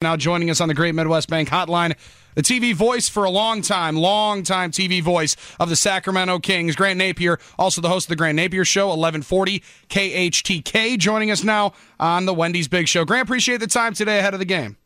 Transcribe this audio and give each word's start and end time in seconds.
Now 0.00 0.16
joining 0.16 0.50
us 0.50 0.60
on 0.60 0.68
the 0.68 0.74
Great 0.74 0.94
Midwest 0.94 1.28
Bank 1.28 1.48
Hotline, 1.48 1.96
the 2.34 2.42
TV 2.42 2.74
voice 2.74 3.08
for 3.08 3.24
a 3.24 3.30
long 3.30 3.62
time, 3.62 3.96
long 3.96 4.42
time 4.42 4.70
TV 4.70 5.02
voice 5.02 5.36
of 5.58 5.68
the 5.68 5.76
Sacramento 5.76 6.40
Kings, 6.40 6.76
Grant 6.76 7.00
Napear, 7.00 7.40
also 7.58 7.80
the 7.80 7.88
host 7.88 8.06
of 8.06 8.10
the 8.10 8.16
Grant 8.16 8.38
Napear 8.38 8.66
Show, 8.66 8.88
1140 8.88 9.62
KHTK, 9.88 10.98
joining 10.98 11.30
us 11.30 11.44
now 11.44 11.72
on 11.98 12.26
the 12.26 12.34
Wendy's 12.34 12.68
Big 12.68 12.88
Show. 12.88 13.04
Grant, 13.04 13.28
appreciate 13.28 13.60
the 13.60 13.66
time 13.66 13.94
today 13.94 14.18
ahead 14.18 14.34
of 14.34 14.40
the 14.40 14.46
game. 14.46 14.76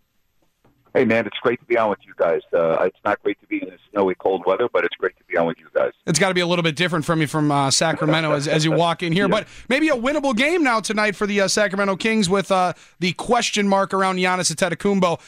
Hey, 0.99 1.05
man, 1.05 1.29
it's 1.29 1.39
great 1.39 1.61
to 1.61 1.67
be 1.67 1.79
on 1.79 1.91
with 1.91 2.01
you 2.05 2.13
guys. 2.17 2.41
Uh, 2.53 2.83
it's 2.83 2.99
not 3.05 3.23
great 3.23 3.41
to 3.41 3.47
be 3.47 3.63
in 3.63 3.71
this 3.71 3.79
snowy, 3.93 4.17
cold 4.17 4.43
weather, 4.45 4.69
but 4.73 4.85
it's 4.85 4.97
great 4.97 5.17
to 5.17 5.23
be 5.29 5.37
on 5.37 5.47
with 5.47 5.57
you 5.61 5.69
guys. 5.73 5.93
It's 6.09 6.19
got 6.19 6.27
to 6.27 6.35
be 6.35 6.41
a 6.41 6.47
little 6.47 6.65
bit 6.65 6.75
different 6.75 7.05
from 7.05 7.21
you 7.21 7.29
from 7.29 7.53
uh, 7.53 7.71
Sacramento 7.71 8.33
as, 8.33 8.49
as 8.49 8.65
you 8.65 8.73
walk 8.73 9.05
in 9.05 9.13
here, 9.13 9.29
but 9.29 9.47
maybe 9.69 9.91
a 9.91 9.95
winnable 9.95 10.37
game 10.37 10.65
now 10.65 10.81
tonight 10.81 11.15
for 11.15 11.25
the 11.25 11.43
uh, 11.43 11.47
Sacramento 11.47 11.95
Kings 11.95 12.29
with 12.29 12.51
uh, 12.51 12.73
the 12.99 13.13
question 13.13 13.69
mark 13.69 13.95
around 13.95 14.17
Giannis 14.17 14.53
Antetokounmpo. 14.53 15.21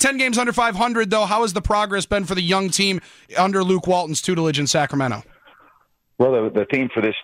10 0.00 0.18
games 0.18 0.36
under 0.36 0.52
500, 0.52 1.08
though. 1.08 1.24
How 1.24 1.40
has 1.40 1.54
the 1.54 1.62
progress 1.62 2.04
been 2.04 2.26
for 2.26 2.34
the 2.34 2.42
young 2.42 2.68
team 2.68 3.00
under 3.38 3.64
Luke 3.64 3.86
Walton's 3.86 4.20
tutelage 4.20 4.58
in 4.58 4.66
Sacramento? 4.66 5.22
Well, 6.18 6.32
the, 6.32 6.50
the 6.50 6.66
theme 6.66 6.90
for 6.92 7.00
this 7.00 7.16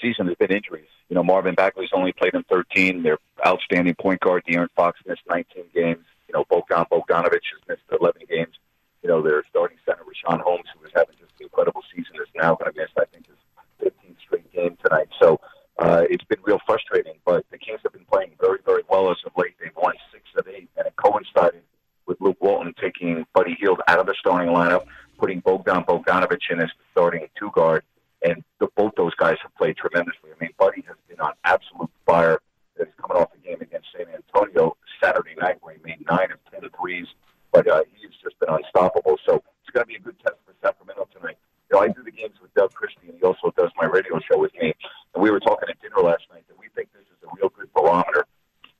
season 0.00 0.28
has 0.28 0.36
been 0.36 0.52
injuries. 0.52 0.86
You 1.08 1.16
know, 1.16 1.24
Marvin 1.24 1.56
Bagley's 1.56 1.90
only 1.92 2.12
played 2.12 2.34
in 2.34 2.44
13. 2.44 3.02
Their 3.02 3.18
outstanding 3.44 3.96
point 3.96 4.20
guard, 4.20 4.44
De'Aaron 4.48 4.68
Fox, 4.76 5.00
missed 5.08 5.22
19 5.28 5.64
games. 5.74 6.04
You 6.28 6.34
know, 6.34 6.44
Bogdan 6.48 6.86
Bogdanovich 6.90 7.48
has 7.54 7.62
missed 7.68 7.82
11 8.00 8.22
games. 8.28 8.54
You 9.02 9.08
know, 9.08 9.22
their 9.22 9.44
starting 9.48 9.78
center, 9.84 10.02
Richaun 10.02 10.40
Holmes, 10.40 10.66
who 10.74 10.80
was 10.82 10.90
having 10.94 11.14
just 11.18 11.32
an 11.38 11.46
incredible 11.46 11.82
season, 11.94 12.16
is 12.16 12.28
now 12.34 12.54
going 12.54 12.72
to 12.72 12.78
miss, 12.78 12.90
I 12.98 13.04
think, 13.06 13.26
his 13.26 13.36
15th 13.80 14.20
straight 14.24 14.52
game 14.52 14.76
tonight. 14.82 15.08
So 15.20 15.40
uh, 15.78 16.04
it's 16.08 16.24
been 16.24 16.38
real 16.44 16.60
frustrating. 16.66 17.14
But 17.24 17.44
the 17.50 17.58
Kings 17.58 17.80
have 17.84 17.92
been 17.92 18.06
playing 18.10 18.32
very, 18.40 18.58
very 18.64 18.82
well 18.88 19.10
as 19.10 19.18
of 19.24 19.32
late. 19.36 19.54
They've 19.60 19.70
won 19.76 19.94
six 20.12 20.24
of 20.36 20.48
eight, 20.48 20.68
and 20.76 20.86
it 20.86 20.94
coincided 20.96 21.62
with 22.06 22.20
Luke 22.20 22.38
Walton 22.40 22.74
taking 22.80 23.26
Buddy 23.34 23.56
Hield 23.60 23.80
out 23.88 23.98
of 23.98 24.06
the 24.06 24.14
starting 24.18 24.50
lineup, 24.50 24.86
putting 25.18 25.40
Bogdan 25.40 25.84
Bogdanovich 25.84 26.50
in 26.50 26.60
as 26.60 26.70
the 26.78 26.84
starting 26.92 27.26
two 27.38 27.50
guard, 27.52 27.82
and 28.22 28.42
the, 28.60 28.68
both 28.76 28.92
those 28.96 29.14
guys 29.14 29.36
have 29.42 29.54
played 29.56 29.76
tremendously. 29.76 30.30
I 30.34 30.42
mean, 30.42 30.52
Buddy 30.58 30.82
has 30.86 30.96
been 31.08 31.20
on 31.20 31.32
absolute 31.44 31.90
fire. 32.06 32.40
He's 32.78 32.86
coming 33.00 33.16
off 33.22 33.30
a 33.34 33.46
game 33.46 33.60
against 33.60 33.88
San 33.96 34.06
Antonio 34.08 34.76
Saturday 35.02 35.34
night 35.40 35.58
where 35.60 35.74
he 35.74 35.80
made 35.82 36.04
nine 36.08 36.30
of 36.30 36.38
ten 36.50 36.68
threes, 36.78 37.06
but 37.52 37.66
uh, 37.68 37.82
he's 37.92 38.10
just 38.22 38.38
been 38.38 38.50
unstoppable. 38.50 39.18
So 39.26 39.42
it's 39.62 39.70
going 39.72 39.84
to 39.84 39.88
be 39.88 39.96
a 39.96 40.00
good 40.00 40.18
test 40.20 40.36
for 40.44 40.54
Sacramento 40.62 41.08
tonight. 41.12 41.38
You 41.70 41.76
know, 41.76 41.82
I 41.82 41.88
do 41.88 42.02
the 42.04 42.12
games 42.12 42.36
with 42.40 42.54
Doug 42.54 42.72
Christie, 42.74 43.08
and 43.08 43.18
he 43.18 43.22
also 43.24 43.52
does 43.56 43.70
my 43.76 43.86
radio 43.86 44.20
show 44.30 44.38
with 44.38 44.52
me. 44.54 44.72
And 45.14 45.22
we 45.22 45.30
were 45.30 45.40
talking 45.40 45.68
at 45.68 45.80
dinner 45.80 46.00
last 46.00 46.22
night 46.30 46.44
that 46.48 46.58
we 46.58 46.68
think 46.74 46.92
this 46.92 47.02
is 47.02 47.18
a 47.24 47.34
real 47.34 47.48
good 47.48 47.72
barometer 47.74 48.26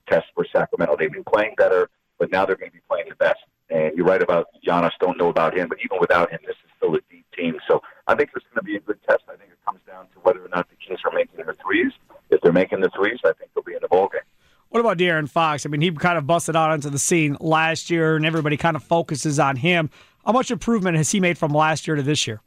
test 0.08 0.26
for 0.34 0.46
Sacramento. 0.52 0.96
They've 0.98 1.10
been 1.10 1.24
playing 1.24 1.54
better, 1.56 1.90
but 2.18 2.25
now 2.36 2.44
they're 2.44 2.56
going 2.56 2.70
to 2.70 2.76
be 2.76 2.82
playing 2.88 3.08
the 3.08 3.16
best. 3.16 3.40
And 3.70 3.96
you're 3.96 4.06
right 4.06 4.22
about 4.22 4.48
Giannis. 4.66 4.92
Don't 5.00 5.18
know 5.18 5.28
about 5.28 5.56
him, 5.56 5.68
but 5.68 5.78
even 5.84 5.98
without 5.98 6.30
him, 6.30 6.38
this 6.46 6.56
is 6.64 6.70
still 6.76 6.94
a 6.94 7.00
deep 7.10 7.24
team. 7.36 7.54
So 7.66 7.82
I 8.06 8.14
think 8.14 8.30
it's 8.36 8.44
going 8.52 8.60
to 8.60 8.62
be 8.62 8.76
a 8.76 8.80
good 8.80 8.98
test. 9.08 9.22
I 9.28 9.36
think 9.36 9.50
it 9.50 9.58
comes 9.64 9.80
down 9.86 10.04
to 10.12 10.18
whether 10.22 10.44
or 10.44 10.48
not 10.48 10.68
the 10.68 10.76
Kings 10.76 11.00
are 11.04 11.12
making 11.12 11.36
their 11.36 11.56
threes. 11.64 11.92
If 12.30 12.40
they're 12.42 12.52
making 12.52 12.80
the 12.80 12.90
threes, 12.90 13.18
I 13.24 13.32
think 13.32 13.50
they'll 13.54 13.64
be 13.64 13.72
in 13.72 13.80
the 13.80 13.88
ball 13.88 14.08
game. 14.12 14.20
What 14.68 14.80
about 14.80 14.98
De'Aaron 14.98 15.28
Fox? 15.28 15.64
I 15.64 15.68
mean, 15.68 15.80
he 15.80 15.90
kind 15.90 16.18
of 16.18 16.26
busted 16.26 16.54
out 16.54 16.70
onto 16.70 16.90
the 16.90 16.98
scene 16.98 17.36
last 17.40 17.88
year, 17.88 18.16
and 18.16 18.26
everybody 18.26 18.56
kind 18.56 18.76
of 18.76 18.82
focuses 18.82 19.38
on 19.38 19.56
him. 19.56 19.90
How 20.24 20.32
much 20.32 20.50
improvement 20.50 20.96
has 20.96 21.10
he 21.10 21.20
made 21.20 21.38
from 21.38 21.52
last 21.52 21.86
year 21.86 21.96
to 21.96 22.02
this 22.02 22.26
year? 22.26 22.40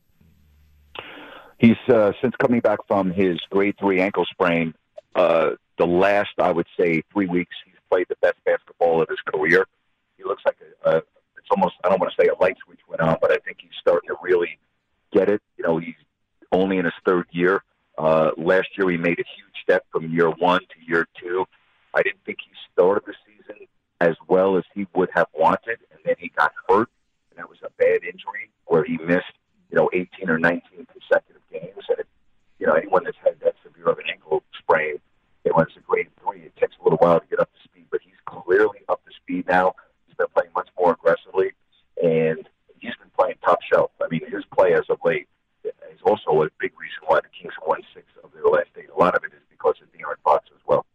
He's 1.57 1.77
uh, 1.87 2.11
since 2.21 2.35
coming 2.37 2.59
back 2.59 2.79
from 2.87 3.11
his 3.11 3.39
grade 3.49 3.75
three 3.79 3.99
ankle 3.99 4.25
sprain. 4.25 4.73
Uh, 5.15 5.51
the 5.77 5.87
last, 5.87 6.29
I 6.37 6.51
would 6.51 6.67
say, 6.77 7.01
three 7.11 7.25
weeks, 7.25 7.55
he's 7.65 7.75
played 7.89 8.05
the 8.09 8.17
best 8.21 8.37
basketball 8.45 9.01
of 9.01 9.09
his 9.09 9.19
career. 9.25 9.65
He 10.19 10.25
looks 10.25 10.43
like 10.45 10.57
a, 10.85 10.89
a 10.89 10.97
it's 10.97 11.47
almost 11.49 11.75
I 11.83 11.89
don't 11.89 11.99
want 11.99 12.13
to 12.13 12.21
say 12.21 12.27
a 12.27 12.35
light 12.41 12.57
switch 12.65 12.79
went 12.87 13.01
on, 13.01 13.17
but 13.21 13.31
I 13.31 13.37
think 13.37 13.57
he's 13.61 13.71
starting 13.79 14.09
to 14.09 14.15
really 14.21 14.59
get 15.13 15.29
it. 15.29 15.41
You 15.57 15.63
know, 15.63 15.77
he's 15.77 15.95
only 16.51 16.77
in 16.77 16.85
his 16.85 16.93
third 17.05 17.25
year. 17.31 17.63
Uh, 17.97 18.31
last 18.37 18.67
year, 18.77 18.89
he 18.89 18.97
made 18.97 19.19
a 19.19 19.27
huge 19.35 19.55
step 19.63 19.85
from 19.91 20.11
year 20.11 20.29
one 20.29 20.61
to 20.61 20.85
year 20.85 21.07
two. 21.19 21.45
I 21.93 22.01
didn't 22.01 22.23
think 22.25 22.39
he 22.43 22.51
started 22.71 23.03
the 23.05 23.13
season 23.25 23.67
as 24.01 24.15
well 24.27 24.57
as 24.57 24.63
he 24.73 24.87
would 24.95 25.09
have 25.13 25.27
wanted, 25.33 25.79
and 25.91 25.99
then 26.05 26.15
he 26.17 26.29
got 26.29 26.51
hurt, 26.67 26.89
and 27.31 27.39
that 27.39 27.49
was 27.49 27.59
a 27.63 27.69
bad 27.77 28.03
injury 28.03 28.49
where 28.65 28.83
he 28.83 28.97
missed, 28.97 29.33
you 29.69 29.77
know, 29.77 29.89
18 29.93 30.29
or 30.29 30.37
19 30.37 30.61
consecutive 30.91 31.41
games. 31.51 31.83
And 31.89 31.99
it, 31.99 32.07
you 32.59 32.67
know, 32.67 32.73
anyone 32.73 33.03
that's 33.03 33.17
had 33.23 33.39
that 33.41 33.55
severe 33.63 33.89
of 33.89 33.97
an 33.97 34.05
ankle 34.11 34.43
sprain, 34.57 34.95
it 35.43 35.53
was 35.53 35.67
a 35.75 35.81
grade 35.81 36.07
three. 36.21 36.41
It 36.41 36.55
takes 36.55 36.75
a 36.79 36.83
little 36.83 36.99
while 36.99 37.19
to 37.19 37.25
get 37.27 37.39
up 37.39 37.51
to 37.51 37.59
speed, 37.63 37.87
but 37.91 38.01
he's 38.03 38.19
clearly 38.25 38.79
up 38.87 39.03
to 39.05 39.11
speed 39.15 39.47
now. 39.47 39.73
He's 40.07 40.15
been 40.15 40.27
playing 40.33 40.51
much 40.55 40.69
more 40.77 40.93
aggressively, 40.93 41.51
and 42.01 42.47
he's 42.79 42.95
been 42.95 43.11
playing 43.17 43.35
top 43.43 43.59
shelf. 43.71 43.91
I 44.01 44.07
mean, 44.09 44.21
his 44.29 44.45
play 44.55 44.73
as 44.73 44.83
of 44.89 44.99
late 45.03 45.27
is 45.63 46.01
also 46.03 46.43
a 46.43 46.49
big 46.59 46.71
reason 46.79 47.03
why 47.07 47.19
the 47.21 47.29
Kings 47.29 47.53
won 47.65 47.81
six 47.93 48.05
of 48.23 48.31
their 48.33 48.43
last 48.43 48.69
eight. 48.77 48.89
A 48.95 48.99
lot 48.99 49.15
of 49.15 49.23
it 49.23 49.33
is 49.33 49.43
because 49.49 49.75
of 49.81 49.91
De'Aaron 49.91 50.21
Fox 50.23 50.45
as 50.53 50.61
well. 50.65 50.85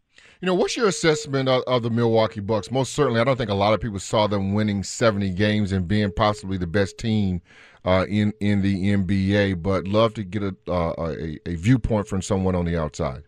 What's 0.54 0.76
your 0.76 0.88
assessment 0.88 1.48
of, 1.48 1.62
of 1.66 1.82
the 1.82 1.91
Milwaukee 1.91 2.41
Bucks? 2.41 2.70
Most 2.70 2.92
certainly, 2.92 3.20
I 3.20 3.25
don't 3.25 3.37
think 3.37 3.50
a 3.50 3.54
lot 3.54 3.75
of 3.75 3.81
people 3.81 3.98
saw 3.98 4.26
them 4.26 4.54
winning 4.54 4.82
70 4.82 5.31
games 5.31 5.72
and 5.72 5.87
being 5.87 6.12
possibly 6.12 6.56
the 6.56 6.66
best 6.66 6.98
team 6.98 7.41
uh, 7.84 8.06
in 8.09 8.32
in 8.41 8.62
the 8.62 8.94
NBA. 8.94 9.62
But 9.62 9.87
love 9.87 10.15
to 10.15 10.25
get 10.25 10.42
a, 10.42 10.54
uh, 10.69 10.94
a 10.98 11.38
a 11.48 11.54
viewpoint 11.54 12.09
from 12.09 12.22
someone 12.22 12.54
on 12.54 12.65
the 12.65 12.76
outside. 12.76 13.25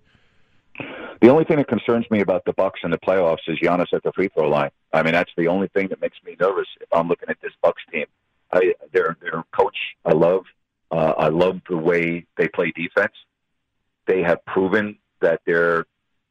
The 1.20 1.28
only 1.31 1.44
thing 1.44 1.56
that 1.56 1.69
concerns 1.69 2.04
me 2.10 2.20
about 2.20 2.44
the 2.44 2.53
Bucks 2.53 2.81
in 2.84 2.91
the 2.91 2.98
playoffs 2.98 3.48
is 3.48 3.58
Giannis 3.58 3.93
at 3.93 4.03
the 4.03 4.12
free 4.12 4.28
throw 4.28 4.48
line. 4.48 4.70
I 4.93 5.03
mean, 5.03 5.12
that's 5.12 5.32
the 5.37 5.48
only 5.48 5.69
thing 5.69 5.88
that 5.88 6.00
makes 6.00 6.19
me 6.25 6.37
nervous 6.38 6.69
if 6.81 6.88
I'm 6.93 7.08
looking 7.08 7.28
at 7.28 7.38
this 7.41 7.53
Bucks 7.62 7.82
team. 7.91 8.06
I, 8.53 8.75
their 8.93 9.16
their 9.20 9.43
coach, 9.53 9.76
I 10.04 10.12
love. 10.12 10.44
Uh, 10.91 11.14
I 11.19 11.28
love 11.28 11.60
the 11.69 11.76
way 11.76 12.26
they 12.37 12.48
play 12.48 12.72
defense. 12.76 13.14
They 14.06 14.22
have 14.22 14.44
proven 14.44 14.98
that 15.20 15.41
they're 15.47 15.84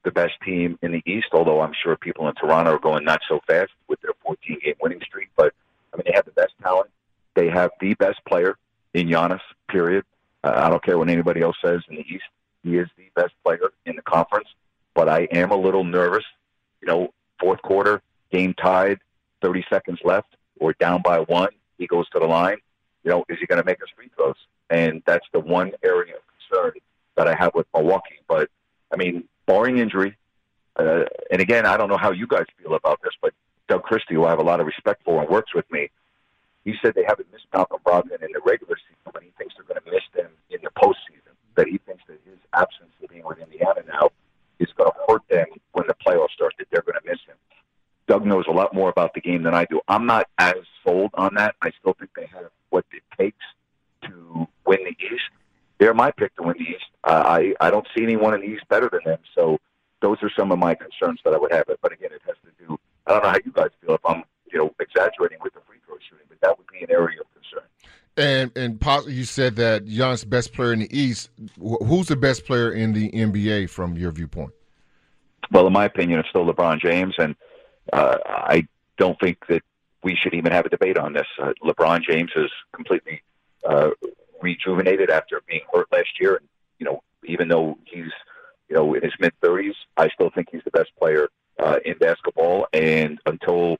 the 0.06 0.12
best 0.12 0.34
team 0.44 0.80
in 0.82 0.94
the 0.94 1.04
East. 1.06 1.28
Although 1.34 1.62
I'm 1.62 1.74
sure 1.84 1.98
people 1.98 2.28
in 2.30 2.36
Toronto 2.36 2.76
are 2.76 2.80
going 2.80 3.04
not 3.04 3.22
so 3.28 3.42
fast 3.48 3.72
with 3.90 4.00
their 4.02 4.14
14 4.24 4.60
game 4.64 4.76
winning 4.82 5.02
streak. 5.02 5.30
But 5.36 5.54
I 5.94 5.98
mean, 5.98 6.04
they 6.06 6.14
have 6.14 6.26
the 6.26 6.32
best 6.32 6.54
talent. 6.62 6.90
They 7.34 7.50
have 7.50 7.72
the 7.82 7.94
best 7.96 8.24
player 8.26 8.58
in 8.94 9.08
Giannis. 9.08 9.42
Period. 9.68 10.06
Uh, 10.44 10.54
I 10.56 10.70
don't 10.70 10.84
care 10.84 10.98
what 10.98 11.10
anybody 11.10 11.42
else 11.42 11.58
says 11.64 11.82
in 11.90 11.98
the 11.98 12.06
East. 12.08 12.24
He 12.64 12.78
is 12.78 12.88
the 12.98 13.10
best 13.16 13.34
player 13.44 13.72
in 13.86 13.98
the 13.98 14.02
conference 14.02 14.48
but 14.96 15.10
I 15.10 15.28
am 15.32 15.52
a 15.52 15.56
little 15.56 15.84
nervous. 15.84 16.24
You 16.82 16.88
know, 16.88 17.14
fourth 17.40 17.62
quarter, 17.62 18.02
game 18.32 18.56
tied, 18.56 18.98
30 19.44 19.66
seconds 19.70 20.00
left, 20.04 20.36
or 20.60 20.74
down 20.74 21.04
by 21.04 21.20
one. 21.20 21.50
He 21.78 21.86
goes 21.86 22.10
to 22.10 22.20
the 22.20 22.26
line. 22.26 22.58
You 23.04 23.12
know, 23.12 23.26
is 23.30 23.38
he 23.40 23.46
going 23.46 23.62
to 23.62 23.66
make 23.66 23.80
his 23.80 23.90
free 23.96 24.10
throws? 24.16 24.36
And 24.72 25.04
that's 25.06 25.26
the 25.32 25.40
one 25.40 25.74
area 25.84 26.16
of 26.16 26.22
concern 26.50 26.74
that 27.16 27.28
I 27.28 27.36
have 27.36 27.54
with 27.54 27.68
Milwaukee. 27.76 28.20
But, 28.28 28.50
I 28.92 28.96
mean, 28.96 29.26
barring 29.46 29.78
injury, 29.78 30.18
uh, 30.76 31.06
and 31.32 31.42
again, 31.42 31.66
I 31.66 31.78
don't 31.78 31.90
know 31.90 31.98
how 31.98 32.12
you 32.12 32.28
guys 32.28 32.46
feel 32.62 32.76
about 32.76 33.02
this, 33.02 33.14
but 33.22 33.34
Doug 33.68 33.84
Christie, 33.84 34.16
who 34.16 34.26
I 34.26 34.30
have 34.30 34.40
a 34.40 34.44
lot 34.44 34.60
of 34.60 34.66
respect 34.66 35.04
for 35.04 35.22
and 35.22 35.30
works 35.30 35.54
with 35.54 35.70
me, 35.72 35.90
he 36.64 36.74
said 36.82 36.96
they 36.96 37.06
haven't 37.08 37.32
missed 37.32 37.46
Malcolm 37.54 37.80
Brogdon 37.86 38.22
in 38.24 38.32
the 38.34 38.42
regular 38.46 38.76
season, 38.78 39.12
but 39.14 39.24
he 39.24 39.32
thinks 39.38 39.56
they're 39.56 39.66
going 39.66 39.82
to 39.84 39.92
miss 39.92 40.04
them 40.16 40.32
in 40.50 40.60
the 40.64 40.72
postseason. 40.72 41.34
That 41.56 41.68
he 41.68 41.78
thinks 41.78 42.04
that 42.08 42.20
his 42.26 42.40
absence 42.54 42.92
of 43.02 43.10
being 43.10 43.24
with 43.24 43.40
Indiana 43.40 43.82
now 43.88 44.10
is 44.60 44.68
going 44.76 44.92
to 44.92 44.98
hurt 45.08 45.22
them 45.30 45.46
when 45.72 45.86
the 45.88 45.96
playoffs 46.06 46.32
start, 46.32 46.54
that 46.58 46.68
they're 46.72 46.82
going 46.82 47.00
to 47.02 47.10
miss 47.10 47.20
him. 47.28 47.36
Doug 48.08 48.26
knows 48.26 48.46
a 48.48 48.52
lot 48.52 48.74
more 48.74 48.90
about 48.90 49.14
the 49.14 49.22
game 49.22 49.44
than 49.44 49.54
I 49.54 49.66
do. 49.66 49.80
I'm 49.88 50.06
not 50.06 50.28
as 50.38 50.56
sold 50.86 51.12
on 51.14 51.36
that. 51.36 51.56
I 51.62 51.72
still 51.80 51.94
think 51.94 52.12
they 52.16 52.28
have 52.28 52.50
what 52.70 52.86
it 52.92 53.04
takes 53.18 53.46
to 54.04 54.48
win 54.66 54.80
the 54.84 54.92
East. 54.92 55.24
They're 55.78 55.94
my 55.94 56.12
pick 56.12 56.36
to 56.36 56.44
win 56.44 56.56
the 56.58 56.64
East. 56.64 56.86
Uh, 57.04 57.24
I, 57.26 57.54
I 57.60 57.72
don't 57.72 57.88
see 57.96 58.04
anyone 58.04 58.34
in 58.34 58.42
the 58.42 58.48
East 58.48 58.68
better 58.70 58.90
than 58.92 59.02
them. 59.06 59.20
So 59.34 59.60
those 60.02 60.18
are 60.22 60.32
some 60.38 60.52
of 60.52 60.60
that 61.24 61.34
I 61.34 61.38
would 61.38 61.52
have. 61.52 61.70
it. 61.70 61.80
But 61.82 61.94
again, 61.94 62.10
it 62.12 62.22
has 62.26 62.36
to 62.44 62.66
do, 62.66 62.78
I 63.08 63.14
don't 63.14 63.24
know 63.24 63.30
how 63.30 63.38
you 63.44 63.52
guys 63.52 63.70
feel 63.82 63.96
if 63.96 64.06
I'm, 64.06 64.24
you 64.52 64.60
know, 64.60 64.74
exaggerating 64.80 65.40
with 65.44 65.54
the 65.54 65.62
free 65.68 65.78
throw 65.86 65.96
shooting, 66.10 66.26
but 66.30 66.40
that 66.42 66.58
would 66.58 66.68
be 66.68 66.84
an 66.84 66.92
area 66.92 67.20
of 67.22 67.28
concern. 67.34 67.68
And 68.18 68.52
and 68.58 68.80
pos- 68.80 69.10
you 69.10 69.26
said 69.26 69.58
that 69.58 69.86
Giannis 69.86 70.28
best 70.28 70.54
player 70.54 70.72
in 70.72 70.80
the 70.80 70.98
East. 70.98 71.30
Who's 71.60 72.08
the 72.08 72.16
best 72.16 72.46
player 72.46 72.72
in 72.72 72.94
the 72.94 73.12
NBA 73.12 73.70
from 73.70 73.98
your 73.98 74.12
viewpoint? 74.12 74.52
Well, 75.52 75.68
in 75.68 75.74
my 75.74 75.86
opinion, 75.86 76.20
it's 76.20 76.30
still 76.30 76.46
LeBron 76.46 76.80
James, 76.80 77.14
and 77.18 77.36
uh, 77.92 78.18
I 78.26 78.68
don't 78.98 79.20
think 79.20 79.46
that 79.48 79.64
we 80.04 80.16
should 80.16 80.34
even 80.34 80.52
have 80.52 80.66
a 80.66 80.70
debate 80.70 80.98
on 80.98 81.14
this. 81.14 81.28
Uh, 81.42 81.52
LeBron 81.64 82.04
James 82.04 82.32
is 82.36 82.52
completely 82.72 83.22
uh, 83.68 83.90
rejuvenated 84.42 85.10
after 85.10 85.42
being 85.48 85.62
hurt 85.74 85.88
last 85.92 86.20
year. 86.20 86.36
And, 86.36 86.48
you 86.80 86.86
know, 86.86 87.02
even 87.24 87.48
though 87.48 87.78
he's, 87.86 88.12
you 88.70 88.76
know, 88.76 88.94
in 88.94 89.02
his 89.02 89.14
mid 89.20 89.34
30s, 89.42 89.74
I 89.98 90.10
still 90.10 90.30
think 90.30 90.50
he's 90.52 90.64
the 90.64 90.72
best 90.72 90.92
player 91.00 91.30
uh, 91.60 91.80
in 91.86 91.98
basketball. 91.98 92.68
And 92.74 93.20
until 93.26 93.78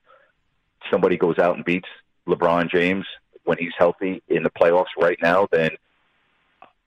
somebody 0.90 1.16
goes 1.16 1.38
out 1.38 1.56
and 1.56 1.64
beats 1.64 1.88
LeBron 2.26 2.70
James 2.70 3.06
when 3.44 3.58
he's 3.58 3.72
healthy 3.78 4.22
in 4.28 4.42
the 4.42 4.50
playoffs 4.50 4.86
right 4.98 5.18
now, 5.22 5.48
then 5.50 5.70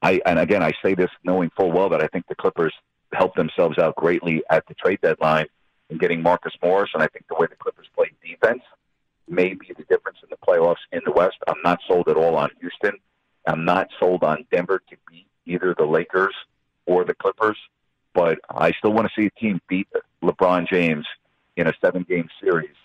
I, 0.01 0.22
and 0.25 0.40
again, 0.40 0.63
I 0.63 0.72
say 0.84 0.94
this 0.94 1.10
knowing 1.24 1.50
full 1.57 1.72
well 1.72 1.90
that 1.90 2.01
I 2.01 2.07
think 2.07 2.28
the 2.28 2.36
Clippers 2.36 2.74
helped 3.13 3.36
themselves 3.36 3.78
out 3.78 3.96
greatly 3.96 4.44
at 4.50 4.66
the 4.68 4.74
trade 4.75 5.00
deadline 5.02 5.48
in 5.90 5.98
getting 5.98 6.22
Marcus 6.22 6.54
Morris. 6.63 6.92
And 6.94 7.04
I 7.04 7.07
think 7.07 7.28
the 7.28 7.36
way 7.36 7.48
the 7.50 7.56
Clippers 7.56 7.88
play 7.95 8.12
defense 8.25 8.62
may 9.28 9.54
be 9.54 9.74
the 9.78 9.84
difference 9.84 10.19
in 10.24 10.30
the 10.30 10.38
playoffs 10.38 10.78
in 10.92 11.02
the 11.06 11.12
West. 11.12 11.38
I'm 11.48 11.62
not 11.63 11.80
sold 11.88 12.07
at 12.07 12.18
all 12.18 12.36
on 12.36 12.50
Houston. 12.60 12.94
I'm 13.45 13.66
not 13.66 13.90
sold 14.00 14.24
on 14.24 14.45
Denver 14.52 14.81
to 14.90 14.95
beat 15.10 15.28
either 15.45 15.74
the 15.78 15.86
Lakers 15.86 16.36
or 16.86 17.04
the 17.04 17.13
Clippers, 17.13 17.57
but 18.14 18.40
I 18.50 18.72
still 18.72 18.94
want 18.94 19.08
to 19.08 19.22
see 19.22 19.28
a 19.28 19.40
team 19.40 19.62
beat 19.68 19.88
LeBron 20.24 20.68
James 20.68 21.06
in 21.58 21.68
a 21.68 21.74
seven 21.82 22.06
game 22.08 22.30
series. 22.42 22.76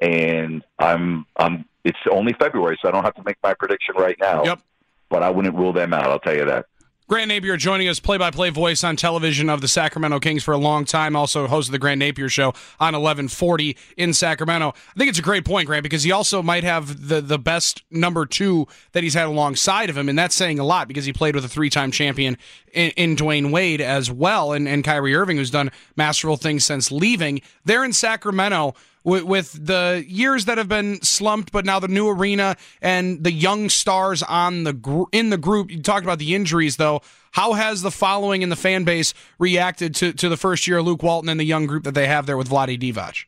And 0.00 0.62
I'm 0.78 1.26
I'm 1.36 1.64
it's 1.84 1.98
only 2.10 2.34
February, 2.38 2.78
so 2.82 2.88
I 2.88 2.92
don't 2.92 3.04
have 3.04 3.14
to 3.14 3.22
make 3.24 3.36
my 3.42 3.54
prediction 3.54 3.94
right 3.96 4.16
now. 4.20 4.44
Yep. 4.44 4.60
But 5.08 5.22
I 5.22 5.30
wouldn't 5.30 5.54
rule 5.54 5.72
them 5.72 5.94
out, 5.94 6.06
I'll 6.06 6.18
tell 6.18 6.34
you 6.34 6.44
that. 6.44 6.66
Grant 7.08 7.30
Napear 7.30 7.56
joining 7.56 7.86
us, 7.86 8.00
play 8.00 8.18
by 8.18 8.32
play 8.32 8.50
voice 8.50 8.82
on 8.82 8.96
television 8.96 9.48
of 9.48 9.60
the 9.60 9.68
Sacramento 9.68 10.18
Kings 10.18 10.42
for 10.42 10.52
a 10.52 10.58
long 10.58 10.84
time, 10.84 11.14
also 11.14 11.46
host 11.46 11.68
of 11.68 11.72
the 11.72 11.78
Grant 11.78 12.02
Napear 12.02 12.28
Show 12.28 12.48
on 12.80 12.94
1140 12.94 13.76
in 13.96 14.12
Sacramento. 14.12 14.70
I 14.70 14.98
think 14.98 15.10
it's 15.10 15.18
a 15.20 15.22
great 15.22 15.44
point, 15.44 15.68
Grant, 15.68 15.84
because 15.84 16.02
he 16.02 16.10
also 16.10 16.42
might 16.42 16.64
have 16.64 17.06
the, 17.06 17.20
the 17.20 17.38
best 17.38 17.84
number 17.92 18.26
two 18.26 18.66
that 18.90 19.04
he's 19.04 19.14
had 19.14 19.26
alongside 19.26 19.88
of 19.88 19.96
him, 19.96 20.08
and 20.08 20.18
that's 20.18 20.34
saying 20.34 20.58
a 20.58 20.64
lot 20.64 20.88
because 20.88 21.04
he 21.04 21.12
played 21.12 21.36
with 21.36 21.44
a 21.44 21.48
three 21.48 21.70
time 21.70 21.92
champion 21.92 22.36
in, 22.76 22.90
in 22.92 23.16
Dwyane 23.16 23.50
Wade 23.50 23.80
as 23.80 24.10
well, 24.10 24.52
and, 24.52 24.68
and 24.68 24.84
Kyrie 24.84 25.14
Irving, 25.14 25.38
who's 25.38 25.50
done 25.50 25.70
masterful 25.96 26.36
things 26.36 26.64
since 26.64 26.92
leaving. 26.92 27.40
They're 27.64 27.84
in 27.84 27.92
Sacramento 27.92 28.74
with, 29.02 29.22
with 29.22 29.66
the 29.66 30.04
years 30.06 30.44
that 30.44 30.58
have 30.58 30.68
been 30.68 31.00
slumped, 31.00 31.52
but 31.52 31.64
now 31.64 31.78
the 31.78 31.88
new 31.88 32.08
arena 32.08 32.56
and 32.82 33.22
the 33.22 33.32
young 33.32 33.68
stars 33.68 34.22
on 34.22 34.64
the 34.64 34.72
gr- 34.72 35.04
in 35.12 35.30
the 35.30 35.38
group. 35.38 35.70
You 35.70 35.80
talked 35.80 36.04
about 36.04 36.18
the 36.18 36.34
injuries, 36.34 36.76
though. 36.76 37.00
How 37.32 37.54
has 37.54 37.82
the 37.82 37.90
following 37.90 38.42
and 38.42 38.50
the 38.50 38.56
fan 38.56 38.84
base 38.84 39.14
reacted 39.38 39.94
to, 39.96 40.12
to 40.12 40.28
the 40.28 40.36
first 40.36 40.66
year 40.66 40.78
of 40.78 40.86
Luke 40.86 41.02
Walton 41.02 41.28
and 41.28 41.38
the 41.38 41.44
young 41.44 41.66
group 41.66 41.84
that 41.84 41.94
they 41.94 42.06
have 42.06 42.26
there 42.26 42.36
with 42.36 42.48
Vlade 42.48 42.80
Divac? 42.80 43.24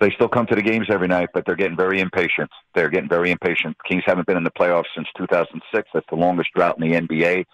They 0.00 0.10
still 0.10 0.28
come 0.28 0.46
to 0.46 0.54
the 0.54 0.62
games 0.62 0.86
every 0.90 1.08
night, 1.08 1.30
but 1.34 1.44
they're 1.44 1.56
getting 1.56 1.76
very 1.76 2.00
impatient. 2.00 2.50
They're 2.74 2.90
getting 2.90 3.08
very 3.08 3.30
impatient. 3.30 3.76
Kings 3.88 4.04
haven't 4.06 4.26
been 4.26 4.36
in 4.36 4.44
the 4.44 4.50
playoffs 4.50 4.84
since 4.94 5.08
2006. 5.16 5.88
That's 5.92 6.06
the 6.08 6.16
longest 6.16 6.50
drought 6.54 6.78
in 6.80 6.88
the 6.88 7.00
NBA. 7.00 7.44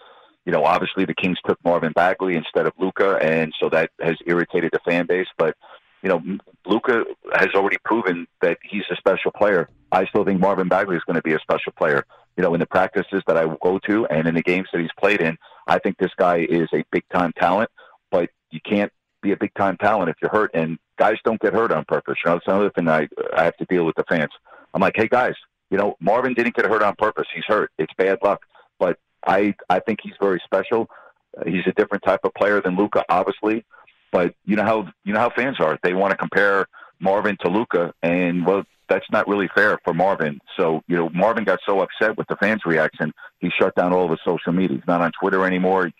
You 0.44 0.52
know, 0.52 0.64
obviously 0.64 1.05
the 1.05 1.14
Kings 1.14 1.38
took 1.46 1.62
Marvin 1.64 1.93
Bagley 1.93 2.37
instead 2.37 2.67
of 2.67 2.73
Luka, 2.79 3.17
and 3.23 3.52
so 3.61 3.69
that 3.70 3.91
has 4.00 4.17
irritated 4.26 4.70
the 4.73 4.81
fan 4.81 5.06
base. 5.06 5.29
But 5.38 5.56
you 6.02 6.11
know, 6.11 6.23
Luka 6.67 7.05
has 7.32 7.49
already 7.55 7.79
proven 7.82 8.26
that 8.43 8.58
he's 8.62 8.85
a 8.91 8.96
special 8.96 9.31
player. 9.32 9.70
I 9.91 10.05
still 10.06 10.25
think 10.25 10.38
Marvin 10.38 10.69
Bagley 10.69 10.96
is 10.96 11.02
going 11.05 11.17
to 11.17 11.23
be 11.23 11.32
a 11.32 11.38
special 11.41 11.73
player. 11.73 12.05
You 12.37 12.43
know, 12.43 12.52
in 12.52 12.61
the 12.61 12.67
practices 12.67 13.23
that 13.26 13.38
I 13.38 13.46
go 13.62 13.79
to 13.87 14.06
and 14.06 14.26
in 14.29 14.35
the 14.35 14.43
games 14.43 14.69
that 14.73 14.81
he's 14.81 14.91
played 14.99 15.20
in, 15.20 15.38
I 15.67 15.79
think 15.79 15.96
this 15.96 16.11
guy 16.19 16.38
is 16.49 16.69
a 16.75 16.85
big 16.91 17.05
time 17.12 17.32
talent. 17.38 17.70
But 18.11 18.29
you 18.50 18.61
can't 18.61 18.93
be 19.23 19.32
a 19.32 19.37
big 19.37 19.55
time 19.55 19.79
talent 19.79 20.11
if 20.11 20.17
you're 20.20 20.31
hurt, 20.31 20.50
and 20.52 20.79
guys 20.99 21.17
don't 21.25 21.41
get 21.41 21.55
hurt 21.55 21.73
on 21.73 21.85
purpose. 21.87 22.17
You 22.23 22.31
know, 22.31 22.37
that's 22.37 22.49
another 22.49 22.70
thing 22.70 22.88
I 22.88 23.08
I 23.35 23.44
have 23.44 23.56
to 23.56 23.64
deal 23.64 23.87
with 23.87 23.96
the 23.96 24.05
fans. 24.08 24.31
I'm 24.75 24.82
like, 24.82 24.94
hey 24.96 25.08
guys, 25.08 25.35
you 25.70 25.79
know, 25.79 25.96
Marvin 26.00 26.35
didn't 26.35 26.55
get 26.55 26.67
hurt 26.67 26.82
on 26.82 26.94
purpose. 26.96 27.26
He's 27.35 27.44
hurt. 27.46 27.70
It's 27.79 27.93
bad 27.96 28.19
luck. 28.23 28.43
But 28.79 28.99
I 29.26 29.55
I 29.69 29.81
think 29.81 30.00
he's 30.03 30.15
very 30.21 30.41
special. 30.44 30.88
Uh, 31.37 31.44
he's 31.47 31.67
a 31.67 31.73
different 31.73 32.05
type 32.05 32.21
of 32.25 32.35
player 32.35 32.61
than 32.61 32.76
Luka, 32.76 33.05
obviously. 33.09 33.65
But 34.12 34.35
you 34.44 34.56
know 34.56 34.65
how 34.65 34.88
you 35.05 35.12
know 35.12 35.21
how 35.21 35.31
fans 35.31 35.59
are. 35.61 35.79
They 35.82 35.94
want 35.94 36.12
to 36.12 36.17
compare 36.17 36.67
Marvin 37.00 37.37
to 37.43 37.49
Luka, 37.49 37.93
and 38.03 38.47
well, 38.47 38.65
that's 38.88 39.06
not 39.11 39.26
really 39.26 39.49
fair 39.55 39.79
for 39.85 39.94
Marvin. 39.94 40.41
So 40.56 40.82
you 40.87 40.97
know, 40.97 41.11
Marvin 41.11 41.44
got 41.44 41.59
so 41.67 41.81
upset 41.81 42.17
with 42.17 42.29
the 42.29 42.37
fans' 42.37 42.62
reaction, 42.65 43.12
he 43.38 43.50
shut 43.50 43.75
down 43.75 43.93
all 43.93 44.05
of 44.05 44.11
his 44.11 44.21
social 44.25 44.53
media. 44.53 44.76
He's 44.76 44.87
not 44.87 45.00
on 45.00 45.12
Twitter 45.21 45.44
anymore. 45.44 45.87
He 45.87 45.94